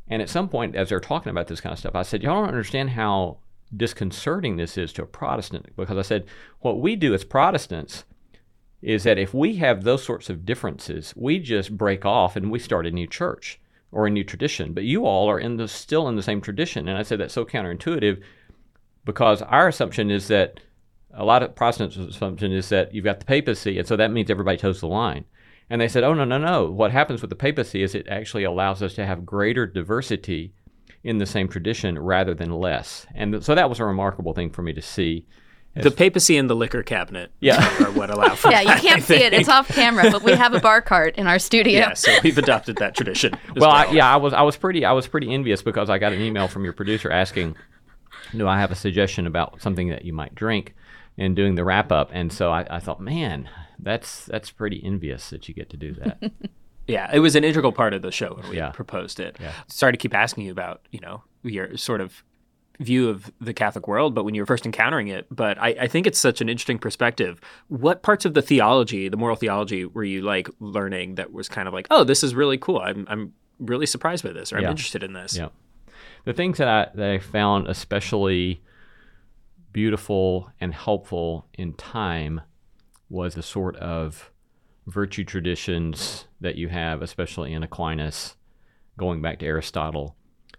[0.08, 2.40] And at some point, as they're talking about this kind of stuff, I said, Y'all
[2.40, 3.38] don't understand how
[3.76, 5.76] disconcerting this is to a Protestant.
[5.76, 6.26] Because I said,
[6.60, 8.04] What we do as Protestants
[8.80, 12.58] is that if we have those sorts of differences, we just break off and we
[12.58, 14.72] start a new church or a new tradition.
[14.72, 16.88] But you all are in the still in the same tradition.
[16.88, 18.22] And I said that's so counterintuitive
[19.04, 20.60] because our assumption is that
[21.12, 24.30] a lot of Protestants' assumption is that you've got the papacy, and so that means
[24.30, 25.24] everybody toes the line.
[25.70, 26.70] And they said, oh, no, no, no.
[26.70, 30.52] What happens with the papacy is it actually allows us to have greater diversity
[31.04, 33.06] in the same tradition rather than less.
[33.14, 35.26] And th- so that was a remarkable thing for me to see.
[35.74, 37.62] The papacy and the liquor cabinet Yeah.
[37.84, 39.32] are what allow for Yeah, you can't I see it.
[39.32, 41.78] It's off camera, but we have a bar cart in our studio.
[41.78, 43.34] Yeah, so we've adopted that tradition.
[43.54, 45.98] as well, I, yeah, I was I was pretty I was pretty envious because I
[45.98, 47.54] got an email from your producer asking,
[48.36, 50.74] "Do I have a suggestion about something that you might drink?"
[51.18, 55.30] And doing the wrap up, and so I, I thought, man, that's that's pretty envious
[55.30, 56.32] that you get to do that.
[56.90, 58.70] Yeah, it was an integral part of the show when we Yeah.
[58.70, 59.36] proposed it.
[59.38, 59.52] Yeah.
[59.66, 62.24] Sorry to keep asking you about, you know, your sort of
[62.80, 65.86] view of the Catholic world, but when you were first encountering it, but I, I
[65.86, 67.42] think it's such an interesting perspective.
[67.66, 71.68] What parts of the theology, the moral theology, were you like learning that was kind
[71.68, 72.78] of like, oh, this is really cool.
[72.78, 75.36] I'm I'm really surprised by this, or I'm interested in this.
[75.36, 75.48] Yeah.
[76.24, 78.62] The things that I, that I found especially
[79.72, 82.40] beautiful and helpful in time
[83.08, 84.30] was the sort of
[84.86, 88.36] virtue traditions that you have, especially in Aquinas,
[88.96, 90.16] going back to Aristotle,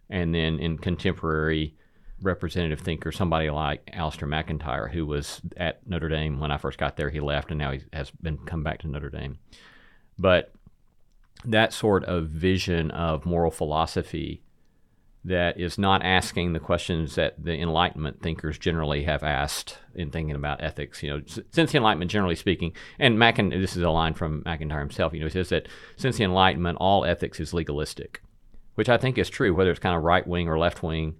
[0.09, 1.75] and then in contemporary
[2.21, 6.97] representative thinker, somebody like Alasdair MacIntyre, who was at Notre Dame when I first got
[6.97, 7.09] there.
[7.09, 9.39] He left, and now he has been come back to Notre Dame.
[10.17, 10.53] But
[11.45, 14.43] that sort of vision of moral philosophy
[15.25, 20.35] that is not asking the questions that the Enlightenment thinkers generally have asked in thinking
[20.35, 21.03] about ethics.
[21.03, 24.79] You know, since the Enlightenment, generally speaking, and Mackin, this is a line from MacIntyre
[24.79, 25.13] himself.
[25.13, 28.21] You know, he says that since the Enlightenment, all ethics is legalistic,
[28.75, 31.15] which I think is true, whether it's kind of right wing or left wing.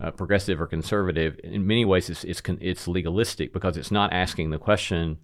[0.00, 4.50] Uh, progressive or conservative, in many ways, it's, it's it's legalistic because it's not asking
[4.50, 5.18] the question,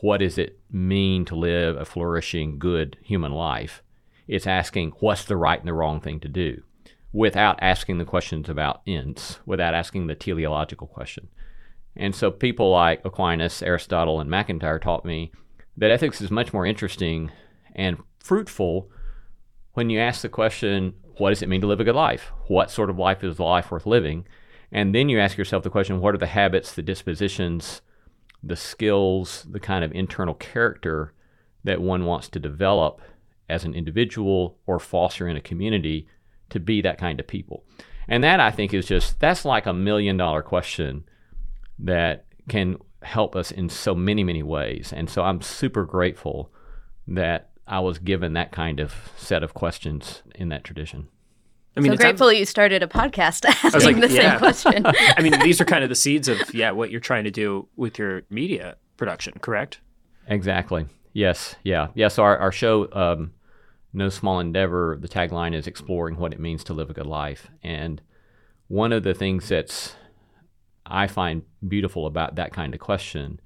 [0.00, 3.82] what does it mean to live a flourishing, good human life?
[4.26, 6.62] It's asking what's the right and the wrong thing to do
[7.12, 11.28] without asking the questions about ends, without asking the teleological question.
[11.96, 15.32] And so people like Aquinas, Aristotle, and MacIntyre taught me
[15.76, 17.30] that ethics is much more interesting
[17.74, 18.90] and fruitful
[19.72, 22.32] when you ask the question, what does it mean to live a good life?
[22.48, 24.26] What sort of life is life worth living?
[24.72, 27.82] And then you ask yourself the question, what are the habits, the dispositions,
[28.42, 31.12] the skills, the kind of internal character
[31.64, 33.00] that one wants to develop
[33.48, 36.06] as an individual or foster in a community
[36.50, 37.64] to be that kind of people.
[38.08, 41.04] And that I think is just that's like a million dollar question
[41.78, 44.92] that can help us in so many many ways.
[44.94, 46.52] And so I'm super grateful
[47.08, 51.08] that I was given that kind of set of questions in that tradition.
[51.76, 54.30] I mean, so it sounds- grateful you started a podcast asking like, the yeah.
[54.32, 54.86] same question.
[55.16, 57.68] I mean, these are kind of the seeds of yeah what you're trying to do
[57.76, 59.80] with your media production, correct?
[60.26, 60.86] Exactly.
[61.12, 61.56] Yes.
[61.64, 61.88] Yeah.
[61.94, 62.08] Yeah.
[62.08, 63.32] So our, our show, um,
[63.92, 67.48] No Small Endeavor, the tagline is exploring what it means to live a good life.
[67.62, 68.00] And
[68.68, 69.96] one of the things that's
[70.86, 73.40] I find beautiful about that kind of question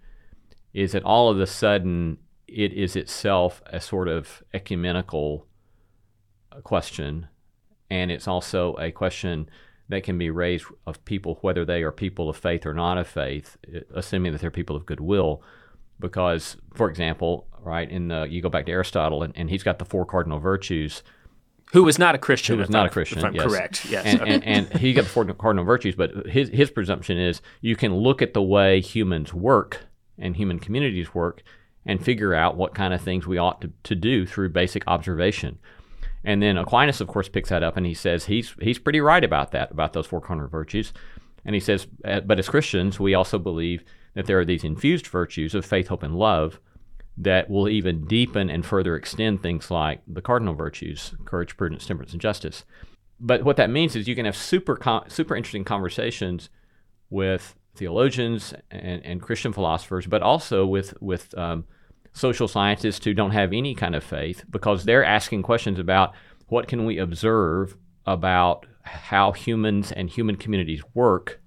[0.73, 5.47] is that all of a sudden it is itself a sort of ecumenical
[6.63, 7.29] question.
[7.91, 9.49] And it's also a question
[9.89, 13.07] that can be raised of people, whether they are people of faith or not of
[13.07, 13.57] faith,
[13.95, 15.43] assuming that they're people of goodwill
[16.01, 19.79] because, for example, right in the you go back to Aristotle, and, and he's got
[19.79, 21.03] the four cardinal virtues,
[21.73, 22.55] Who was not a Christian?
[22.57, 23.45] Who was not I'm- a Christian, If I'm yes.
[23.45, 24.05] correct, yes.
[24.07, 25.95] and, and, and he got the four cardinal virtues.
[25.95, 29.87] But his his presumption is you can look at the way humans work
[30.19, 31.43] and human communities work,
[31.87, 35.59] and figure out what kind of things we ought to, to do through basic observation.
[36.27, 39.23] And then Aquinas, of course, picks that up, and he says he's he's pretty right
[39.25, 40.93] about that, about those four cardinal virtues.
[41.45, 45.07] And he says, uh, but as Christians, we also believe that there are these infused
[45.07, 46.61] virtues of faith, hope, and love
[47.17, 52.13] that will even deepen and further extend things like the cardinal virtues courage, prudence, temperance,
[52.13, 52.65] and justice.
[53.21, 56.51] But what that means is you can have super, super interesting conversations
[57.11, 61.65] with theologians and, and Christian philosophers, but also with, with um,
[62.13, 66.15] social scientists who don't have any kind of faith because they're asking questions about
[66.49, 71.41] what can we observe about how humans and human communities work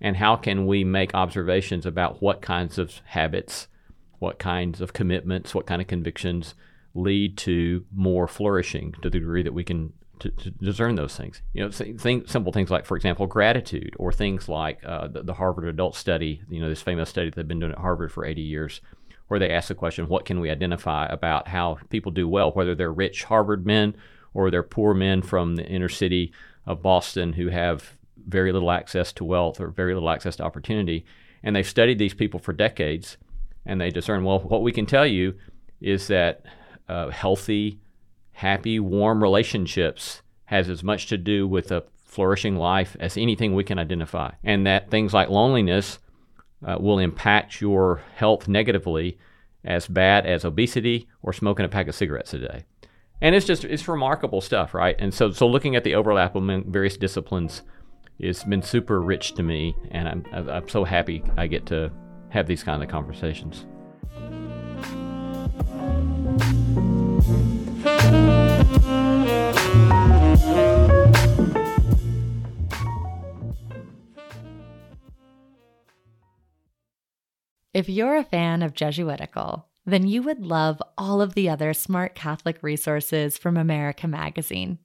[0.00, 3.68] and how can we make observations about what kinds of habits
[4.18, 6.54] what kinds of commitments, what kind of convictions
[6.94, 9.92] lead to more flourishing to the degree that we can
[10.60, 11.42] discern those things.
[11.52, 15.66] You know, simple things like, for example, gratitude, or things like uh, the, the, Harvard
[15.66, 16.42] Adult Study.
[16.50, 18.80] You know, this famous study that they've been doing at Harvard for 80 years,
[19.28, 22.74] where they ask the question, what can we identify about how people do well, whether
[22.74, 23.94] they're rich Harvard men
[24.34, 26.32] or they're poor men from the inner city
[26.66, 27.96] of Boston who have
[28.28, 31.04] very little access to wealth or very little access to opportunity.
[31.42, 33.16] And they've studied these people for decades
[33.66, 35.34] and they discern, well, what we can tell you
[35.80, 36.44] is that
[36.88, 37.80] uh, healthy,
[38.32, 43.64] happy, warm relationships has as much to do with a flourishing life as anything we
[43.64, 44.32] can identify.
[44.42, 45.98] And that things like loneliness
[46.66, 49.18] uh, will impact your health negatively
[49.64, 52.64] as bad as obesity or smoking a pack of cigarettes a day.
[53.20, 54.96] And it's just, it's remarkable stuff, right?
[54.98, 57.62] And so, so looking at the overlap among various disciplines
[58.26, 59.76] has been super rich to me.
[59.90, 61.90] And I'm, I'm so happy I get to
[62.30, 63.64] have these kind of conversations.
[77.74, 82.14] If you're a fan of Jesuitical, then you would love all of the other smart
[82.16, 84.78] Catholic resources from America Magazine.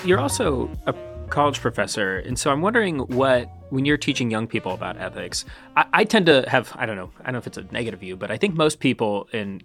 [0.04, 0.94] You're also a
[1.30, 5.44] college professor, and so I'm wondering what when you're teaching young people about ethics,
[5.76, 8.00] I, I, tend to have I don't know I don't know if it's a negative
[8.00, 9.62] view, but I think most people in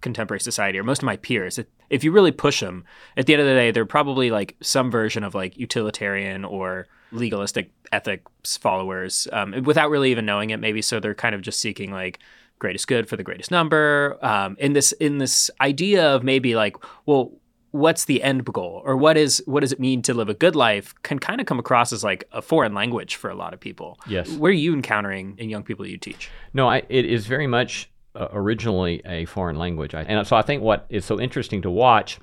[0.00, 2.84] contemporary society or most of my peers, if you really push them,
[3.16, 6.86] at the end of the day, they're probably like some version of like utilitarian or
[7.12, 10.58] legalistic ethics followers, um, without really even knowing it.
[10.58, 12.18] Maybe so they're kind of just seeking like
[12.58, 14.18] greatest good for the greatest number.
[14.22, 17.32] Um, in this in this idea of maybe like well
[17.72, 20.54] what's the end goal or what is what does it mean to live a good
[20.54, 23.60] life can kind of come across as like a foreign language for a lot of
[23.60, 23.98] people.
[24.06, 24.30] Yes.
[24.30, 26.30] Where are you encountering in young people you teach?
[26.52, 29.94] No, I, it is very much uh, originally a foreign language.
[29.94, 32.20] I, and so I think what is so interesting to watch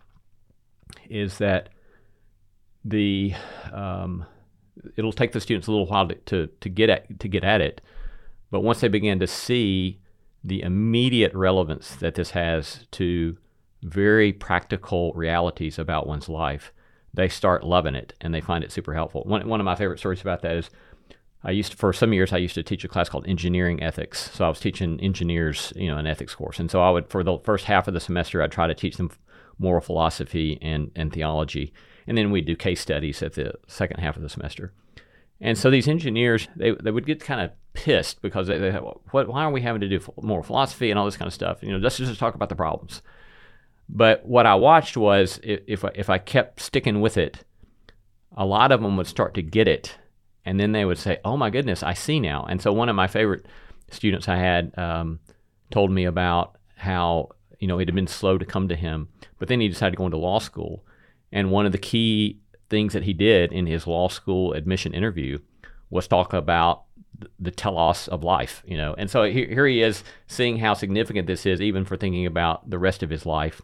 [1.09, 1.69] is that
[2.85, 3.33] the
[3.73, 4.25] um,
[4.95, 7.59] it'll take the students a little while to, to, to get at to get at
[7.59, 7.81] it,
[8.51, 9.99] but once they begin to see
[10.43, 13.37] the immediate relevance that this has to
[13.81, 16.73] very practical realities about one's life,
[17.13, 19.23] they start loving it and they find it super helpful.
[19.23, 20.69] One, one of my favorite stories about that is
[21.43, 24.31] I used to, for some years I used to teach a class called engineering ethics.
[24.33, 26.59] So I was teaching engineers, you know, an ethics course.
[26.59, 28.97] And so I would for the first half of the semester I'd try to teach
[28.97, 29.11] them
[29.57, 31.73] moral philosophy and and theology.
[32.07, 34.73] And then we'd do case studies at the second half of the semester.
[35.41, 39.27] And so these engineers, they, they would get kind of pissed because they, they what,
[39.27, 41.59] why are we having to do moral philosophy and all this kind of stuff?
[41.61, 43.01] You know, let's just talk about the problems.
[43.89, 47.43] But what I watched was if if I kept sticking with it,
[48.37, 49.97] a lot of them would start to get it,
[50.45, 52.95] and then they would say, "Oh my goodness, I see now." And so one of
[52.95, 53.47] my favorite
[53.89, 55.19] students I had um,
[55.71, 59.47] told me about how you know it had been slow to come to him, but
[59.47, 60.85] then he decided to go into law school,
[61.31, 65.39] and one of the key things that he did in his law school admission interview
[65.89, 66.83] was talk about
[67.39, 68.95] the telos of life, you know.
[68.97, 72.69] And so here, here he is seeing how significant this is, even for thinking about
[72.69, 73.61] the rest of his life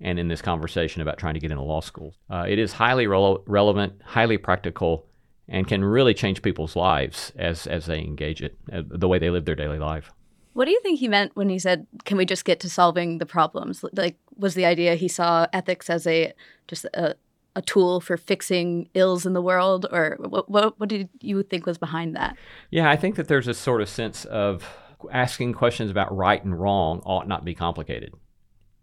[0.00, 2.14] and in this conversation about trying to get into law school.
[2.30, 5.06] Uh, it is highly re- relevant, highly practical,
[5.48, 9.30] and can really change people's lives as, as they engage it, uh, the way they
[9.30, 10.10] live their daily life.
[10.52, 13.18] What do you think he meant when he said, "Can we just get to solving
[13.18, 16.32] the problems?" Like, was the idea he saw ethics as a
[16.66, 17.14] just a
[17.56, 21.66] a tool for fixing ills in the world, or what, what, what did you think
[21.66, 22.36] was behind that?
[22.70, 24.64] Yeah, I think that there's a sort of sense of
[25.10, 28.12] asking questions about right and wrong ought not be complicated,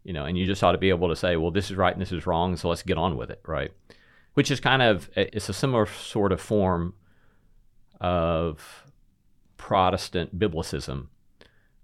[0.03, 1.93] you know, and you just ought to be able to say, well, this is right
[1.93, 3.72] and this is wrong, so let's get on with it, right?
[4.34, 6.93] Which is kind of it's a similar sort of form
[8.01, 8.84] of
[9.57, 11.07] Protestant biblicism,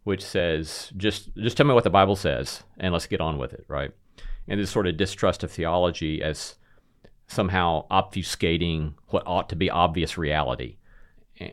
[0.04, 3.54] which says just just tell me what the Bible says and let's get on with
[3.54, 3.92] it, right?
[4.48, 6.56] And this sort of distrust of theology as
[7.34, 10.78] somehow obfuscating what ought to be obvious reality.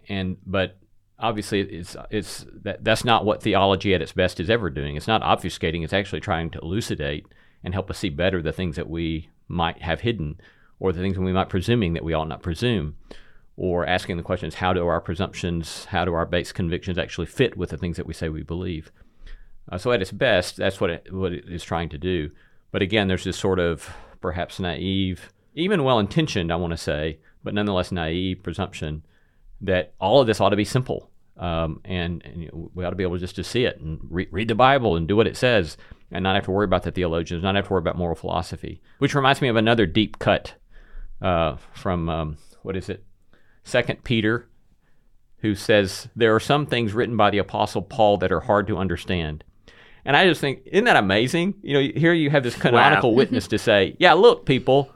[0.09, 0.79] And but
[1.19, 4.97] obviously it's it's that that's not what theology at its best is ever doing.
[4.97, 7.27] It's not obfuscating, it's actually trying to elucidate
[7.63, 10.41] and help us see better the things that we might have hidden
[10.79, 12.97] or the things that we might presuming that we ought not presume
[13.57, 17.57] or asking the questions how do our presumptions, how do our base convictions actually fit
[17.57, 18.91] with the things that we say we believe?
[19.71, 22.31] Uh, so at its best, that's what it, what it is trying to do.
[22.71, 27.19] But again, there's this sort of perhaps naive even well intentioned, I want to say,
[27.43, 29.03] but nonetheless naive presumption
[29.61, 31.11] that all of this ought to be simple.
[31.37, 34.49] Um, and, and we ought to be able just to see it and re- read
[34.49, 35.79] the Bible and do what it says
[36.11, 38.83] and not have to worry about the theologians, not have to worry about moral philosophy.
[38.99, 40.55] Which reminds me of another deep cut
[41.23, 43.05] uh, from, um, what is it,
[43.65, 44.49] Second Peter,
[45.39, 48.77] who says, There are some things written by the Apostle Paul that are hard to
[48.77, 49.45] understand.
[50.05, 51.55] And I just think, isn't that amazing?
[51.63, 53.17] You know, here you have this canonical wow.
[53.17, 54.93] witness to say, Yeah, look, people,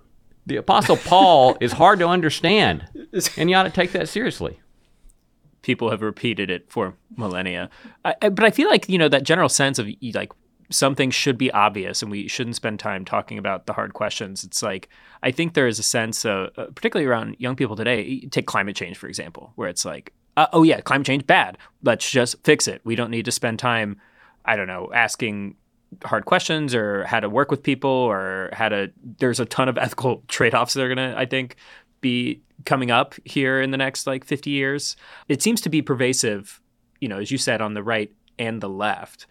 [0.46, 2.88] the Apostle Paul is hard to understand,
[3.36, 4.60] and you ought to take that seriously.
[5.62, 7.70] People have repeated it for millennia,
[8.04, 10.32] I, I, but I feel like you know that general sense of like
[10.70, 14.44] some things should be obvious, and we shouldn't spend time talking about the hard questions.
[14.44, 14.88] It's like
[15.22, 18.20] I think there is a sense, of, uh, particularly around young people today.
[18.30, 21.56] Take climate change for example, where it's like, uh, oh yeah, climate change bad.
[21.82, 22.82] Let's just fix it.
[22.84, 24.00] We don't need to spend time
[24.44, 25.56] I don't know, asking
[26.04, 29.78] hard questions or how to work with people or how to there's a ton of
[29.78, 31.56] ethical trade-offs that are going to I think
[32.00, 34.96] be coming up here in the next like 50 years.
[35.28, 36.60] It seems to be pervasive,
[37.00, 39.26] you know, as you said on the right and the left.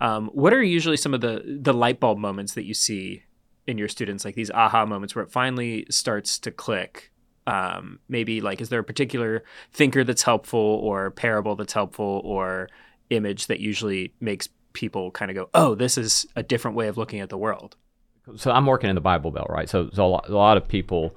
[0.00, 3.24] Um, what are usually some of the the light bulb moments that you see
[3.66, 7.10] in your students, like these aha moments where it finally starts to click?
[7.46, 9.42] Um, maybe like, is there a particular
[9.72, 12.68] thinker that's helpful, or parable that's helpful, or
[13.10, 16.96] image that usually makes people kind of go, oh, this is a different way of
[16.96, 17.76] looking at the world?
[18.36, 19.68] So I'm working in the Bible Belt, right?
[19.68, 21.16] So, so a, lot, a lot of people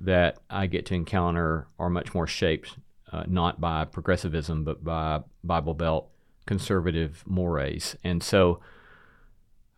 [0.00, 2.76] that I get to encounter are much more shaped
[3.12, 6.08] uh, not by progressivism, but by Bible Belt
[6.46, 7.96] conservative mores.
[8.02, 8.60] And so,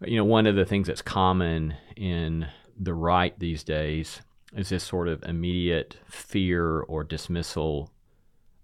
[0.01, 2.49] you know, one of the things that's common in
[2.79, 4.23] the right these days
[4.55, 7.91] is this sort of immediate fear or dismissal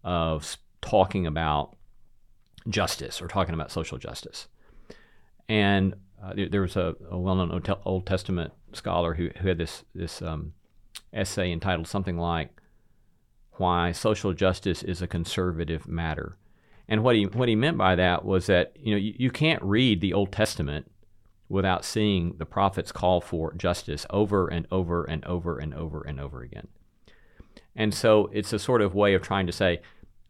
[0.04, 1.76] of talking about
[2.68, 4.48] justice or talking about social justice.
[5.48, 10.22] And uh, there was a, a well-known Old Testament scholar who, who had this this
[10.22, 10.52] um,
[11.12, 12.50] essay entitled something like
[13.52, 16.36] "Why Social Justice is a Conservative Matter,"
[16.88, 19.62] and what he what he meant by that was that you know you, you can't
[19.62, 20.90] read the Old Testament
[21.48, 26.18] without seeing the prophets call for justice over and over and over and over and
[26.18, 26.68] over again.
[27.76, 29.82] And so it's a sort of way of trying to say,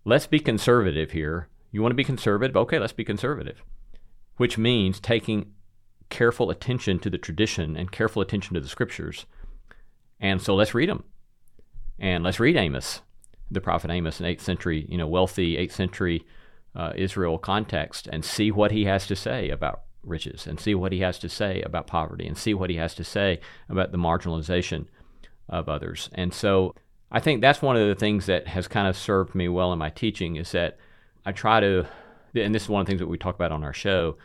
[0.05, 1.49] let's be conservative here.
[1.73, 2.57] You want to be conservative?
[2.57, 3.63] Okay, let's be conservative
[4.37, 5.53] which means taking
[6.09, 9.27] careful attention to the tradition and careful attention to the scriptures.
[10.21, 11.05] And so let's read them.
[11.99, 13.03] And let's read Amos,
[13.51, 16.27] the prophet Amos, an 8th century, you know, wealthy 8th century
[16.75, 20.91] uh, Israel context, and see what he has to say about riches, and see what
[20.91, 23.99] he has to say about poverty, and see what he has to say about the
[23.99, 24.87] marginalization
[25.49, 26.09] of others.
[26.15, 26.75] And so
[27.11, 29.79] I think that's one of the things that has kind of served me well in
[29.79, 30.79] my teaching is that
[31.25, 31.87] I try to
[32.35, 34.17] and this is one of the things that we talk about on our show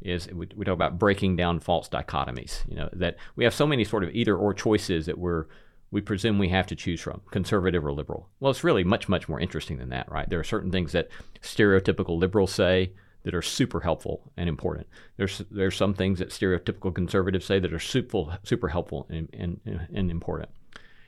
[0.00, 3.66] is we, we talk about breaking down false dichotomies you know that we have so
[3.66, 5.46] many sort of either or choices that we're
[5.90, 8.28] we presume we have to choose from conservative or liberal.
[8.40, 10.28] Well it's really much much more interesting than that right?
[10.28, 11.08] There are certain things that
[11.42, 12.92] stereotypical liberals say
[13.24, 14.88] that are super helpful and important.
[15.16, 19.60] There's there's some things that stereotypical conservatives say that are super super helpful and, and,
[19.94, 20.50] and important.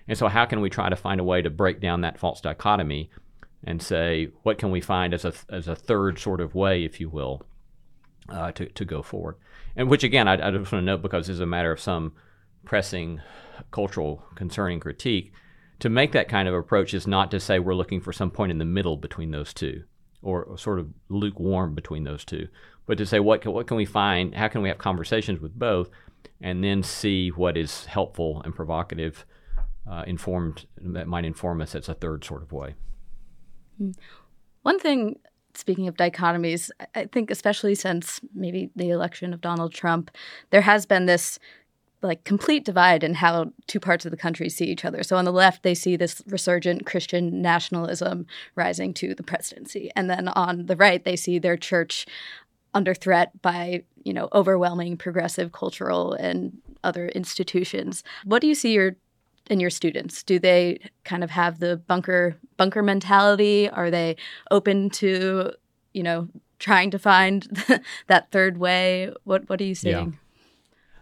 [0.07, 2.41] And so how can we try to find a way to break down that false
[2.41, 3.11] dichotomy
[3.67, 7.01] and say what can we find as a as a third sort of way, if
[7.01, 7.43] you will,
[8.29, 9.37] uh, to to go forward.
[9.77, 12.13] And which again, I, I just want to note because it's a matter of some
[12.65, 13.21] pressing
[13.71, 15.33] cultural concerning critique.
[15.81, 18.53] To make that kind of approach is not to say we're looking for some point
[18.53, 19.83] in the middle between those two,
[20.23, 22.49] or sort of lukewarm between those two,
[22.87, 24.35] but to say what can, what can we find?
[24.35, 25.91] How can we have conversations with both,
[26.41, 29.27] and then see what is helpful and provocative,
[29.91, 32.75] uh, informed that might inform us as a third sort of way.
[34.63, 35.19] One thing,
[35.55, 40.11] speaking of dichotomies, I think especially since maybe the election of Donald Trump,
[40.51, 41.39] there has been this
[42.05, 45.03] like complete divide in how two parts of the country see each other.
[45.03, 50.09] So on the left, they see this resurgent Christian nationalism rising to the presidency, and
[50.11, 52.07] then on the right, they see their church
[52.75, 58.05] under threat by you know overwhelming progressive cultural and other institutions.
[58.25, 58.97] What do you see your
[59.51, 60.23] in your students?
[60.23, 63.69] Do they kind of have the bunker bunker mentality?
[63.69, 64.17] Are they
[64.51, 65.53] open to
[65.93, 66.29] you know
[66.59, 67.43] trying to find
[68.07, 69.13] that third way?
[69.25, 70.13] What what are you seeing?
[70.13, 70.19] Yeah.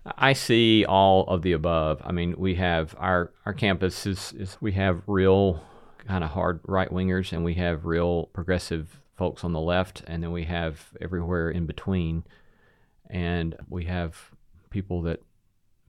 [0.04, 2.02] I see all of the above.
[2.04, 5.62] I mean, we have our our campus is, is we have real
[6.06, 10.22] kind of hard right wingers, and we have real progressive folks on the left, and
[10.22, 12.24] then we have everywhere in between,
[13.08, 14.32] and we have
[14.70, 15.20] people that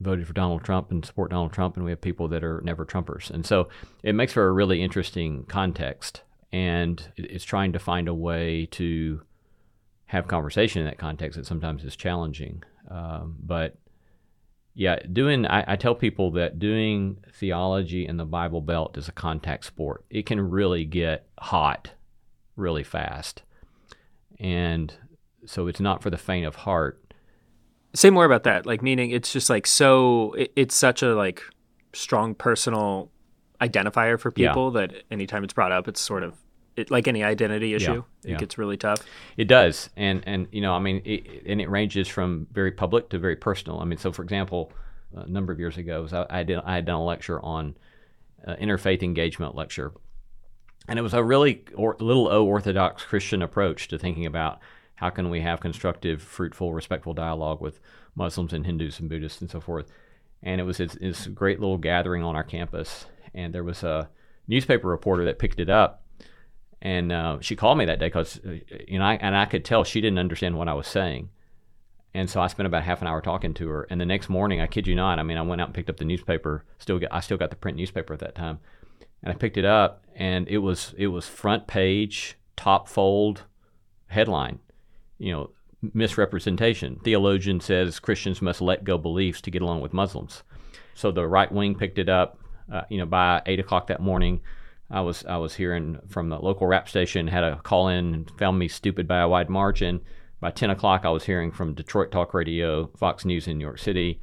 [0.00, 2.84] voted for Donald Trump and support Donald Trump, and we have people that are never
[2.84, 3.68] Trumpers, and so
[4.02, 6.22] it makes for a really interesting context,
[6.52, 9.22] and it's trying to find a way to
[10.06, 13.76] have conversation in that context that sometimes is challenging, um, but
[14.74, 19.12] yeah, doing I, I, tell people that doing theology in the Bible Belt is a
[19.12, 20.04] contact sport.
[20.10, 21.92] It can really get hot
[22.56, 23.42] really fast.
[24.40, 24.92] And
[25.46, 27.03] so it's not for the faint of heart.
[27.94, 28.66] Say more about that.
[28.66, 31.42] Like meaning it's just like so it, it's such a like
[31.92, 33.10] strong personal
[33.60, 34.86] identifier for people yeah.
[34.86, 36.34] that anytime it's brought up it's sort of
[36.76, 38.36] it, like any identity issue, yeah, it yeah.
[38.36, 39.04] gets really tough.
[39.36, 43.10] It does, and and you know, I mean, it, and it ranges from very public
[43.10, 43.78] to very personal.
[43.78, 44.72] I mean, so for example,
[45.14, 47.76] a number of years ago, I, I did I had done a lecture on
[48.46, 49.92] uh, interfaith engagement lecture,
[50.88, 54.58] and it was a really or, little o orthodox Christian approach to thinking about
[55.04, 57.78] how can we have constructive, fruitful, respectful dialogue with
[58.14, 59.92] Muslims and Hindus and Buddhists and so forth.
[60.42, 64.08] And it was this, this great little gathering on our campus, and there was a
[64.48, 66.04] newspaper reporter that picked it up
[66.80, 69.64] and uh, she called me that day because uh, you know I, and I could
[69.64, 71.30] tell she didn't understand what I was saying.
[72.16, 73.88] And so I spent about half an hour talking to her.
[73.90, 75.90] And the next morning, I kid you not, I mean, I went out and picked
[75.90, 76.64] up the newspaper.
[76.78, 78.60] Still, get, I still got the print newspaper at that time,
[79.22, 83.42] and I picked it up, and it was it was front page, top fold,
[84.06, 84.60] headline.
[85.18, 85.50] You know,
[85.92, 87.00] misrepresentation.
[87.04, 90.42] Theologian says Christians must let go beliefs to get along with Muslims.
[90.94, 92.38] So the right wing picked it up.
[92.72, 94.40] Uh, you know, by eight o'clock that morning,
[94.90, 98.30] I was I was hearing from the local rap station, had a call in and
[98.38, 100.00] found me stupid by a wide margin.
[100.40, 103.78] By 10 o'clock, I was hearing from Detroit Talk Radio, Fox News in New York
[103.78, 104.20] City.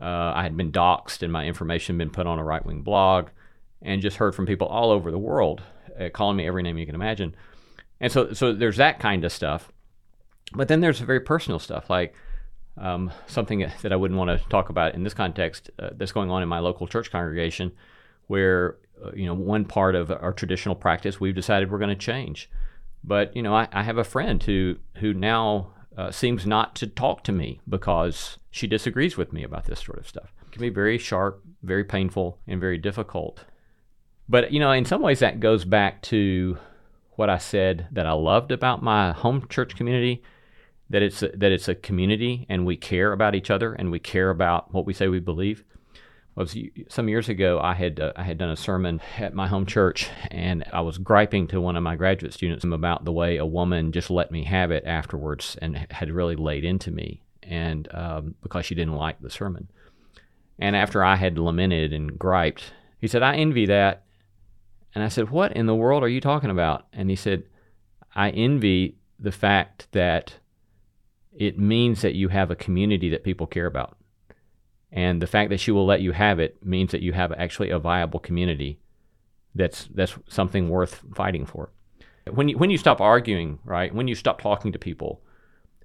[0.00, 3.28] Uh, I had been doxxed and my information been put on a right wing blog,
[3.82, 5.62] and just heard from people all over the world
[5.98, 7.34] uh, calling me every name you can imagine.
[8.00, 9.72] And so, so there's that kind of stuff.
[10.52, 12.14] But then there's very personal stuff, like
[12.78, 16.30] um, something that I wouldn't want to talk about in this context uh, that's going
[16.30, 17.72] on in my local church congregation,
[18.26, 21.96] where uh, you know, one part of our traditional practice we've decided we're going to
[21.96, 22.50] change.
[23.04, 26.86] But you know, I, I, have a friend who who now uh, seems not to
[26.86, 30.32] talk to me because she disagrees with me about this sort of stuff.
[30.46, 33.44] It can be very sharp, very painful, and very difficult.
[34.28, 36.58] But you know, in some ways, that goes back to
[37.12, 40.22] what I said that I loved about my home church community.
[40.90, 43.98] That it's a, that it's a community, and we care about each other, and we
[43.98, 45.64] care about what we say we believe.
[46.38, 46.56] Was
[46.88, 50.08] some years ago I had uh, I had done a sermon at my home church
[50.30, 53.90] and I was griping to one of my graduate students about the way a woman
[53.90, 58.66] just let me have it afterwards and had really laid into me and um, because
[58.66, 59.68] she didn't like the sermon.
[60.60, 64.04] And after I had lamented and griped he said I envy that.
[64.94, 66.86] And I said what in the world are you talking about?
[66.92, 67.42] And he said
[68.14, 70.34] I envy the fact that
[71.38, 73.96] it means that you have a community that people care about
[74.90, 77.70] and the fact that she will let you have it means that you have actually
[77.70, 78.80] a viable community
[79.54, 81.70] that's that's something worth fighting for.
[82.30, 83.94] When you when you stop arguing, right?
[83.94, 85.20] When you stop talking to people,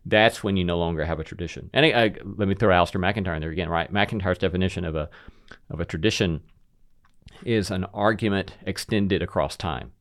[0.05, 1.69] that's when you no longer have a tradition.
[1.73, 3.91] And I, I, let me throw Alasdair MacIntyre in there again, right?
[3.91, 5.09] MacIntyre's definition of a
[5.69, 6.41] of a tradition
[7.45, 9.91] is an argument extended across time.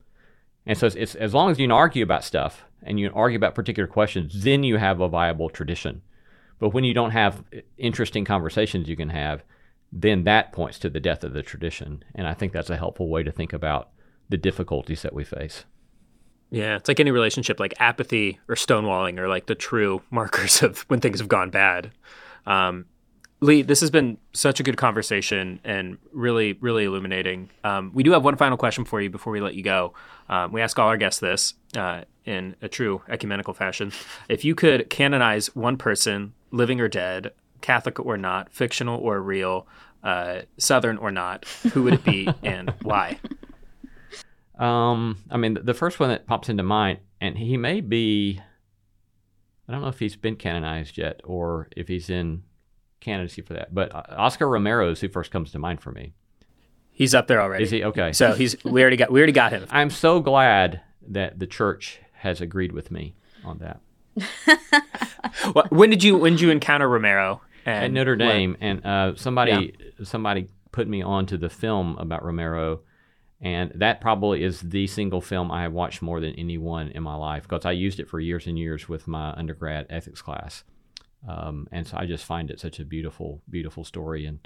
[0.64, 3.36] And so it's, it's as long as you can argue about stuff and you argue
[3.36, 6.02] about particular questions, then you have a viable tradition.
[6.58, 7.44] But when you don't have
[7.76, 9.42] interesting conversations you can have,
[9.92, 12.02] then that points to the death of the tradition.
[12.14, 13.90] And I think that's a helpful way to think about
[14.28, 15.64] the difficulties that we face.
[16.50, 20.82] Yeah, it's like any relationship, like apathy or stonewalling are like the true markers of
[20.82, 21.92] when things have gone bad.
[22.46, 22.86] Um,
[23.42, 27.50] Lee, this has been such a good conversation and really, really illuminating.
[27.64, 29.94] Um, we do have one final question for you before we let you go.
[30.28, 33.90] Um, we ask all our guests this uh, in a true ecumenical fashion.
[34.28, 39.66] If you could canonize one person living or dead, Catholic or not, fictional or real,
[40.04, 43.18] uh, Southern or not, who would it be and why?
[44.56, 48.40] Um, I mean, the first one that pops into mind, and he may be,
[49.68, 52.44] I don't know if he's been canonized yet or if he's in
[53.02, 53.74] candidacy for that.
[53.74, 56.14] But uh, Oscar Romero is who first comes to mind for me.
[56.90, 57.64] He's up there already.
[57.64, 58.12] Is he okay?
[58.12, 59.66] So he's we already got we already got him.
[59.70, 63.80] I'm so glad that the church has agreed with me on that.
[65.54, 67.40] Well, when did you when did you encounter Romero?
[67.64, 71.96] At And Notre when- Dame, and uh, somebody somebody put me on to the film
[71.98, 72.80] about Romero,
[73.40, 77.14] and that probably is the single film I have watched more than anyone in my
[77.14, 80.64] life because I used it for years and years with my undergrad ethics class,
[81.28, 84.38] um, and so I just find it such a beautiful, beautiful story, and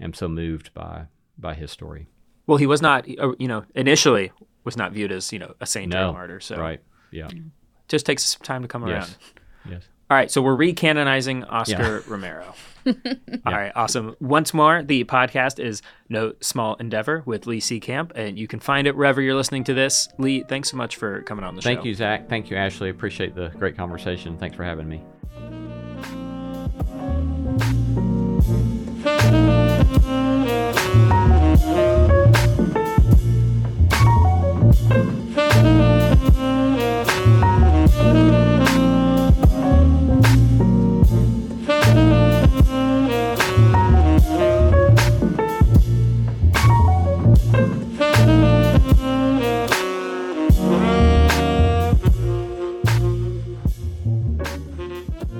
[0.00, 1.06] am so moved by
[1.38, 2.08] by his story.
[2.46, 3.06] Well, he was not.
[3.18, 4.32] uh, You know, initially
[4.64, 6.40] was not viewed as you know a saint or a martyr.
[6.40, 6.80] So right?
[7.10, 7.28] Yeah.
[7.88, 8.92] just takes some time to come around.
[9.02, 9.18] Yes.
[9.70, 9.82] Yes.
[10.08, 12.54] All right, so we're recanonizing Oscar Romero.
[12.86, 12.92] All
[13.52, 14.14] right, awesome.
[14.20, 17.80] Once more, the podcast is No Small Endeavor with Lee C.
[17.80, 20.08] Camp, and you can find it wherever you're listening to this.
[20.18, 21.66] Lee, thanks so much for coming on the show.
[21.70, 22.28] Thank you, Zac.
[22.28, 22.88] Thank you, Ashley.
[22.90, 24.38] Appreciate the great conversation.
[24.38, 25.02] Thanks for having me.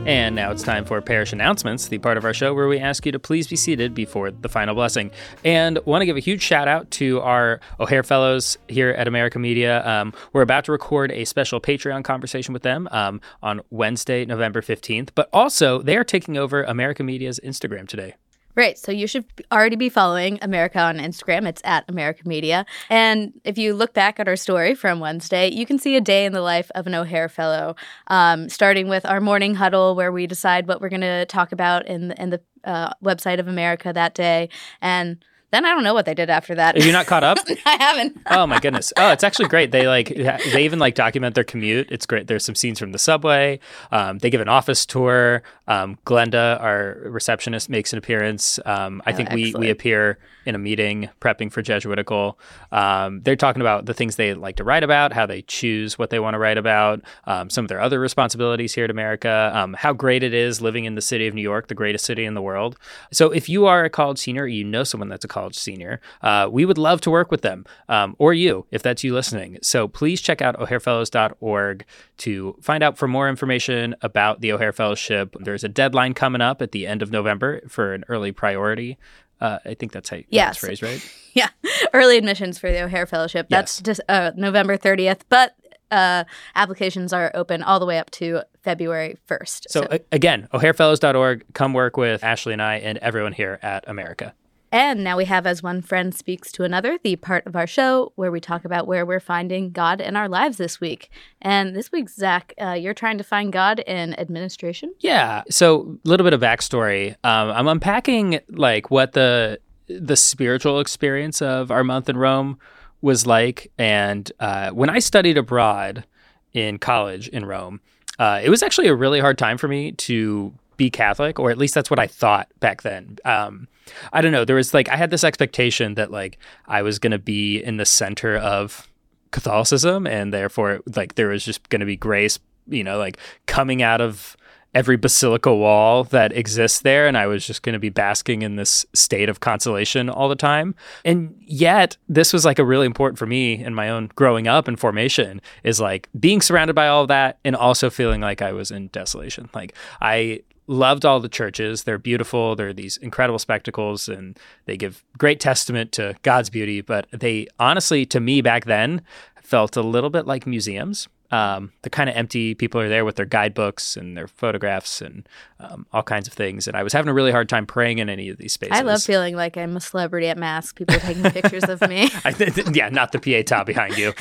[0.07, 3.05] And now it's time for parish announcements, the part of our show where we ask
[3.05, 5.11] you to please be seated before the final blessing.
[5.45, 9.41] And want to give a huge shout out to our O'Hare Fellows here at America
[9.41, 9.85] Media.
[9.85, 14.63] Um, we're about to record a special Patreon conversation with them um, on Wednesday, November
[14.63, 15.09] 15th.
[15.17, 18.15] But also, they are taking over America Media's Instagram today.
[18.57, 18.79] Right.
[18.79, 21.47] So you should already be following America on Instagram.
[21.47, 22.65] It's at America Media.
[22.89, 26.25] And if you look back at our story from Wednesday, you can see a day
[26.25, 27.77] in the life of an O'Hare Fellow,
[28.07, 31.87] um, starting with our morning huddle where we decide what we're going to talk about
[31.87, 34.49] in the, in the uh, website of America that day.
[34.81, 35.23] And
[35.57, 36.77] then I don't know what they did after that.
[36.83, 37.39] You're not caught up?
[37.67, 38.21] I haven't.
[38.31, 38.93] oh my goodness.
[38.97, 39.71] Oh it's actually great.
[39.73, 41.89] They like they even like document their commute.
[41.91, 42.27] It's great.
[42.27, 43.59] There's some scenes from the subway.
[43.91, 45.43] Um, they give an office tour.
[45.67, 48.61] Um, glenda our receptionist makes an appearance.
[48.65, 52.39] Um, i Oh, think we we appear in a meeting prepping for jesuitical.
[52.71, 56.11] Um, they're talking about the things they like to write about how they choose what
[56.11, 59.73] they want to write about um, some of their other responsibilities here at america um,
[59.75, 62.35] how great it is living in the city of new york the greatest city in
[62.35, 62.77] the world.
[63.13, 66.49] So if you are a college senior you know someone that's a college senior uh,
[66.51, 69.87] we would love to work with them um, or you if that's you listening so
[69.89, 71.85] please check out o'harefellows.org
[72.19, 76.61] to find out for more information about the o'hare fellowship there's a deadline coming up
[76.63, 78.99] at the end of november for an early priority
[79.41, 80.59] uh, i think that's how that's Yes.
[80.59, 81.49] phrased right Yeah.
[81.93, 83.49] Early admissions for the O'Hare Fellowship.
[83.51, 83.85] That's Yes.
[83.85, 85.55] just uh, November 30th, but
[85.91, 86.25] uh,
[86.55, 89.65] applications are open all the way up to February 1st.
[89.69, 94.33] so, a- again o'harefellows.org come work with ashley and i and everyone here at america
[94.77, 98.13] And now we have As One Friend Speaks to Another, the part of our show
[98.17, 101.11] where we talk about where we're finding God in our lives this week.
[101.41, 104.93] And this week, Zac, uh, you're trying to find God in administration.
[104.99, 105.45] Yeah.
[105.49, 107.13] So a little bit of backstory.
[107.25, 112.59] Um, I'm unpacking like what the the spiritual experience of our month in Rome
[113.01, 116.05] was like, and uh, when I studied abroad
[116.53, 117.81] in college in Rome,
[118.19, 121.57] uh, it was actually a really hard time for me to be Catholic, or at
[121.57, 123.17] least that's what I thought back then.
[123.25, 123.69] Um,
[124.13, 124.45] I don't know.
[124.45, 127.77] There was like I had this expectation that like I was going to be in
[127.77, 128.89] the center of
[129.31, 133.83] Catholicism, and therefore like there was just going to be grace, you know, like coming
[133.83, 134.37] out of
[134.77, 138.57] every basilica wall that exists there and I was just going to be basking in
[138.57, 140.75] this state of consolation all the time.
[141.03, 144.69] And yet, this was like a really important for me in my own growing up
[144.69, 148.71] and formation is like being surrounded by all that and also feeling like I was
[148.71, 149.49] in desolation.
[149.55, 149.73] Like
[150.03, 151.85] I loved all the churches.
[151.85, 152.57] They're beautiful.
[152.57, 158.05] They're these incredible spectacles and they give great testament to God's beauty, but they honestly
[158.07, 159.03] to me back then
[159.43, 162.55] felt a little bit like museums um, they're kind of empty.
[162.55, 166.69] People are there with their guidebooks and their photographs and um, all kinds of things.
[166.69, 168.77] And I was having a really hard time praying in any of these spaces.
[168.77, 172.09] I love feeling like I'm a celebrity at Mass, people taking pictures of me.
[172.33, 174.13] Th- yeah, not the PA top behind you.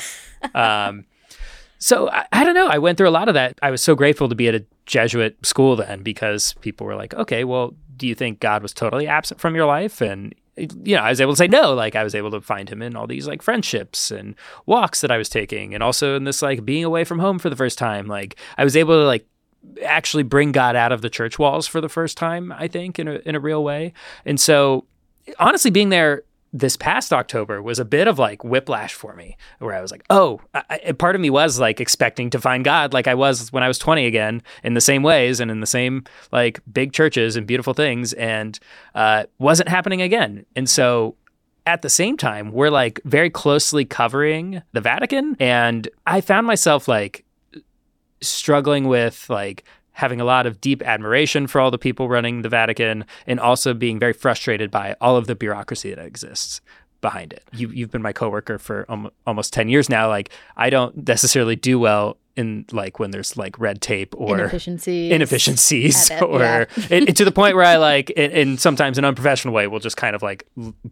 [0.54, 1.04] Um,
[1.78, 2.68] so I, I don't know.
[2.68, 3.58] I went through a lot of that.
[3.62, 7.12] I was so grateful to be at a Jesuit school then because people were like,
[7.14, 10.00] okay, well, do you think God was totally absent from your life?
[10.00, 11.74] And you know, I was able to say no.
[11.74, 14.34] Like I was able to find him in all these like friendships and
[14.64, 17.50] walks that I was taking, and also in this like being away from home for
[17.50, 18.06] the first time.
[18.06, 19.26] Like I was able to like
[19.84, 22.52] actually bring God out of the church walls for the first time.
[22.52, 23.92] I think in a in a real way.
[24.24, 24.86] And so,
[25.38, 26.22] honestly, being there
[26.56, 30.04] this past October was a bit of like whiplash for me, where I was like,
[30.08, 33.62] oh, I, part of me was like expecting to find God like I was when
[33.62, 37.36] I was 20 again in the same ways and in the same like big churches
[37.36, 38.58] and beautiful things, and
[38.94, 40.46] uh, wasn't happening again.
[40.56, 41.16] And so
[41.66, 45.36] at the same time, we're like very closely covering the Vatican.
[45.38, 47.24] And I found myself like
[48.22, 49.64] struggling with like
[49.96, 53.72] having a lot of deep admiration for all the people running the Vatican and also
[53.72, 56.60] being very frustrated by all of the bureaucracy that exists
[57.00, 57.42] behind it.
[57.52, 58.86] You, you've been my coworker for
[59.26, 60.08] almost 10 years now.
[60.08, 65.10] Like, I don't necessarily do well in like when there's like red tape or inefficiencies,
[65.10, 66.64] inefficiencies or yeah.
[66.90, 69.96] it, it, to the point where I like, in sometimes an unprofessional way, will just
[69.96, 70.46] kind of like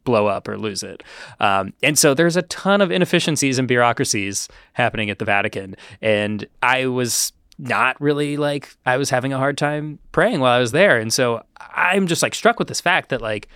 [0.04, 1.02] blow up or lose it.
[1.40, 5.76] Um, and so there's a ton of inefficiencies and bureaucracies happening at the Vatican.
[6.00, 10.60] And I was not really like I was having a hard time praying while I
[10.60, 10.98] was there.
[10.98, 13.48] And so I'm just like struck with this fact that like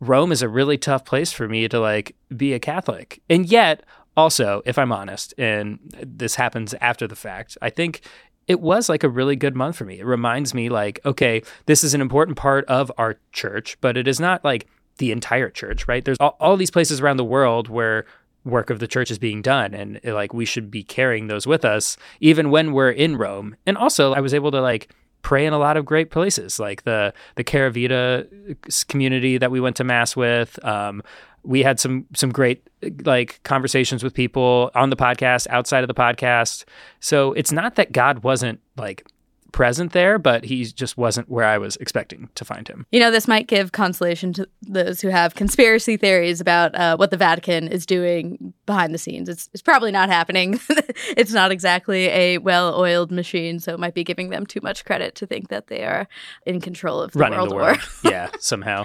[0.00, 3.22] Rome is a really tough place for me to like be a Catholic.
[3.28, 3.84] And yet,
[4.16, 8.00] also, if I'm honest, and this happens after the fact, I think
[8.48, 10.00] it was like a really good month for me.
[10.00, 14.08] It reminds me like, okay, this is an important part of our church, but it
[14.08, 14.66] is not like
[14.98, 16.04] the entire church, right?
[16.04, 18.04] There's all, all these places around the world where
[18.44, 21.46] work of the church is being done and eh, like we should be carrying those
[21.46, 23.56] with us even when we're in Rome.
[23.66, 24.90] And also I was able to like
[25.22, 28.54] pray in a lot of great places like the the Caravita eh,
[28.88, 30.62] community that we went to mass with.
[30.64, 31.02] Um,
[31.42, 35.88] we had some some great eh, like conversations with people on the podcast, outside of
[35.88, 36.64] the podcast.
[37.00, 39.06] So it's not that God wasn't like
[39.52, 42.86] present there, but he just wasn't where I was expecting to find him.
[42.90, 47.10] You know, this might give consolation to those who have conspiracy theories about uh, what
[47.10, 49.28] the Vatican is doing behind the scenes.
[49.28, 50.60] It's, it's probably not happening.
[51.16, 54.84] it's not exactly a well oiled machine, so it might be giving them too much
[54.84, 56.08] credit to think that they are
[56.46, 57.78] in control of the Running world the world.
[57.78, 57.86] war.
[58.12, 58.84] yeah, somehow.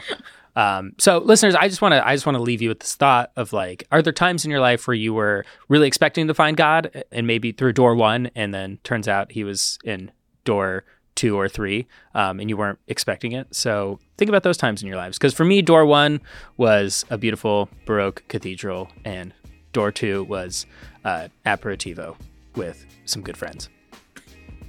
[0.56, 2.96] Um, so, listeners, I just want to I just want to leave you with this
[2.96, 6.34] thought of like, are there times in your life where you were really expecting to
[6.34, 10.12] find God, and maybe through door one, and then turns out He was in
[10.46, 10.86] door
[11.16, 13.54] two or three, um, and you weren't expecting it.
[13.56, 15.18] So think about those times in your lives.
[15.18, 16.22] Because for me, door one
[16.58, 19.34] was a beautiful Baroque cathedral, and
[19.72, 20.66] door two was
[21.04, 22.16] uh, aperitivo
[22.56, 23.70] with some good friends.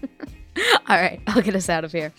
[0.88, 2.12] All right, I'll get us out of here.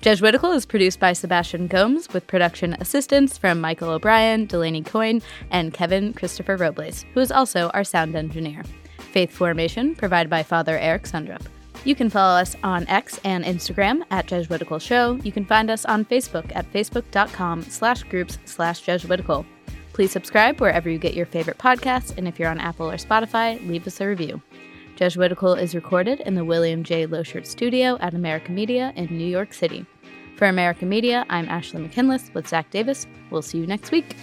[0.00, 5.74] Jesuitical is produced by Sebastian Gomes with production assistance from Michael O'Brien, Delaney Coyne, and
[5.74, 8.62] Kevin Christopher Robles, who is also our sound engineer.
[9.12, 11.42] Faith Formation provided by Father Eric Sundrup.
[11.84, 15.18] You can follow us on X and Instagram at Jesuitical Show.
[15.22, 19.46] You can find us on Facebook at facebook.com slash groups slash Jesuitical.
[19.94, 23.66] Please subscribe wherever you get your favorite podcasts, and if you're on Apple or Spotify,
[23.66, 24.40] leave us a review.
[24.96, 27.06] Jesuitical is recorded in the William J.
[27.06, 29.86] Loschert Studio at America Media in New York City.
[30.36, 33.06] For America Media, I'm Ashley McKinless with Zac Davis.
[33.30, 34.16] We'll see you next week.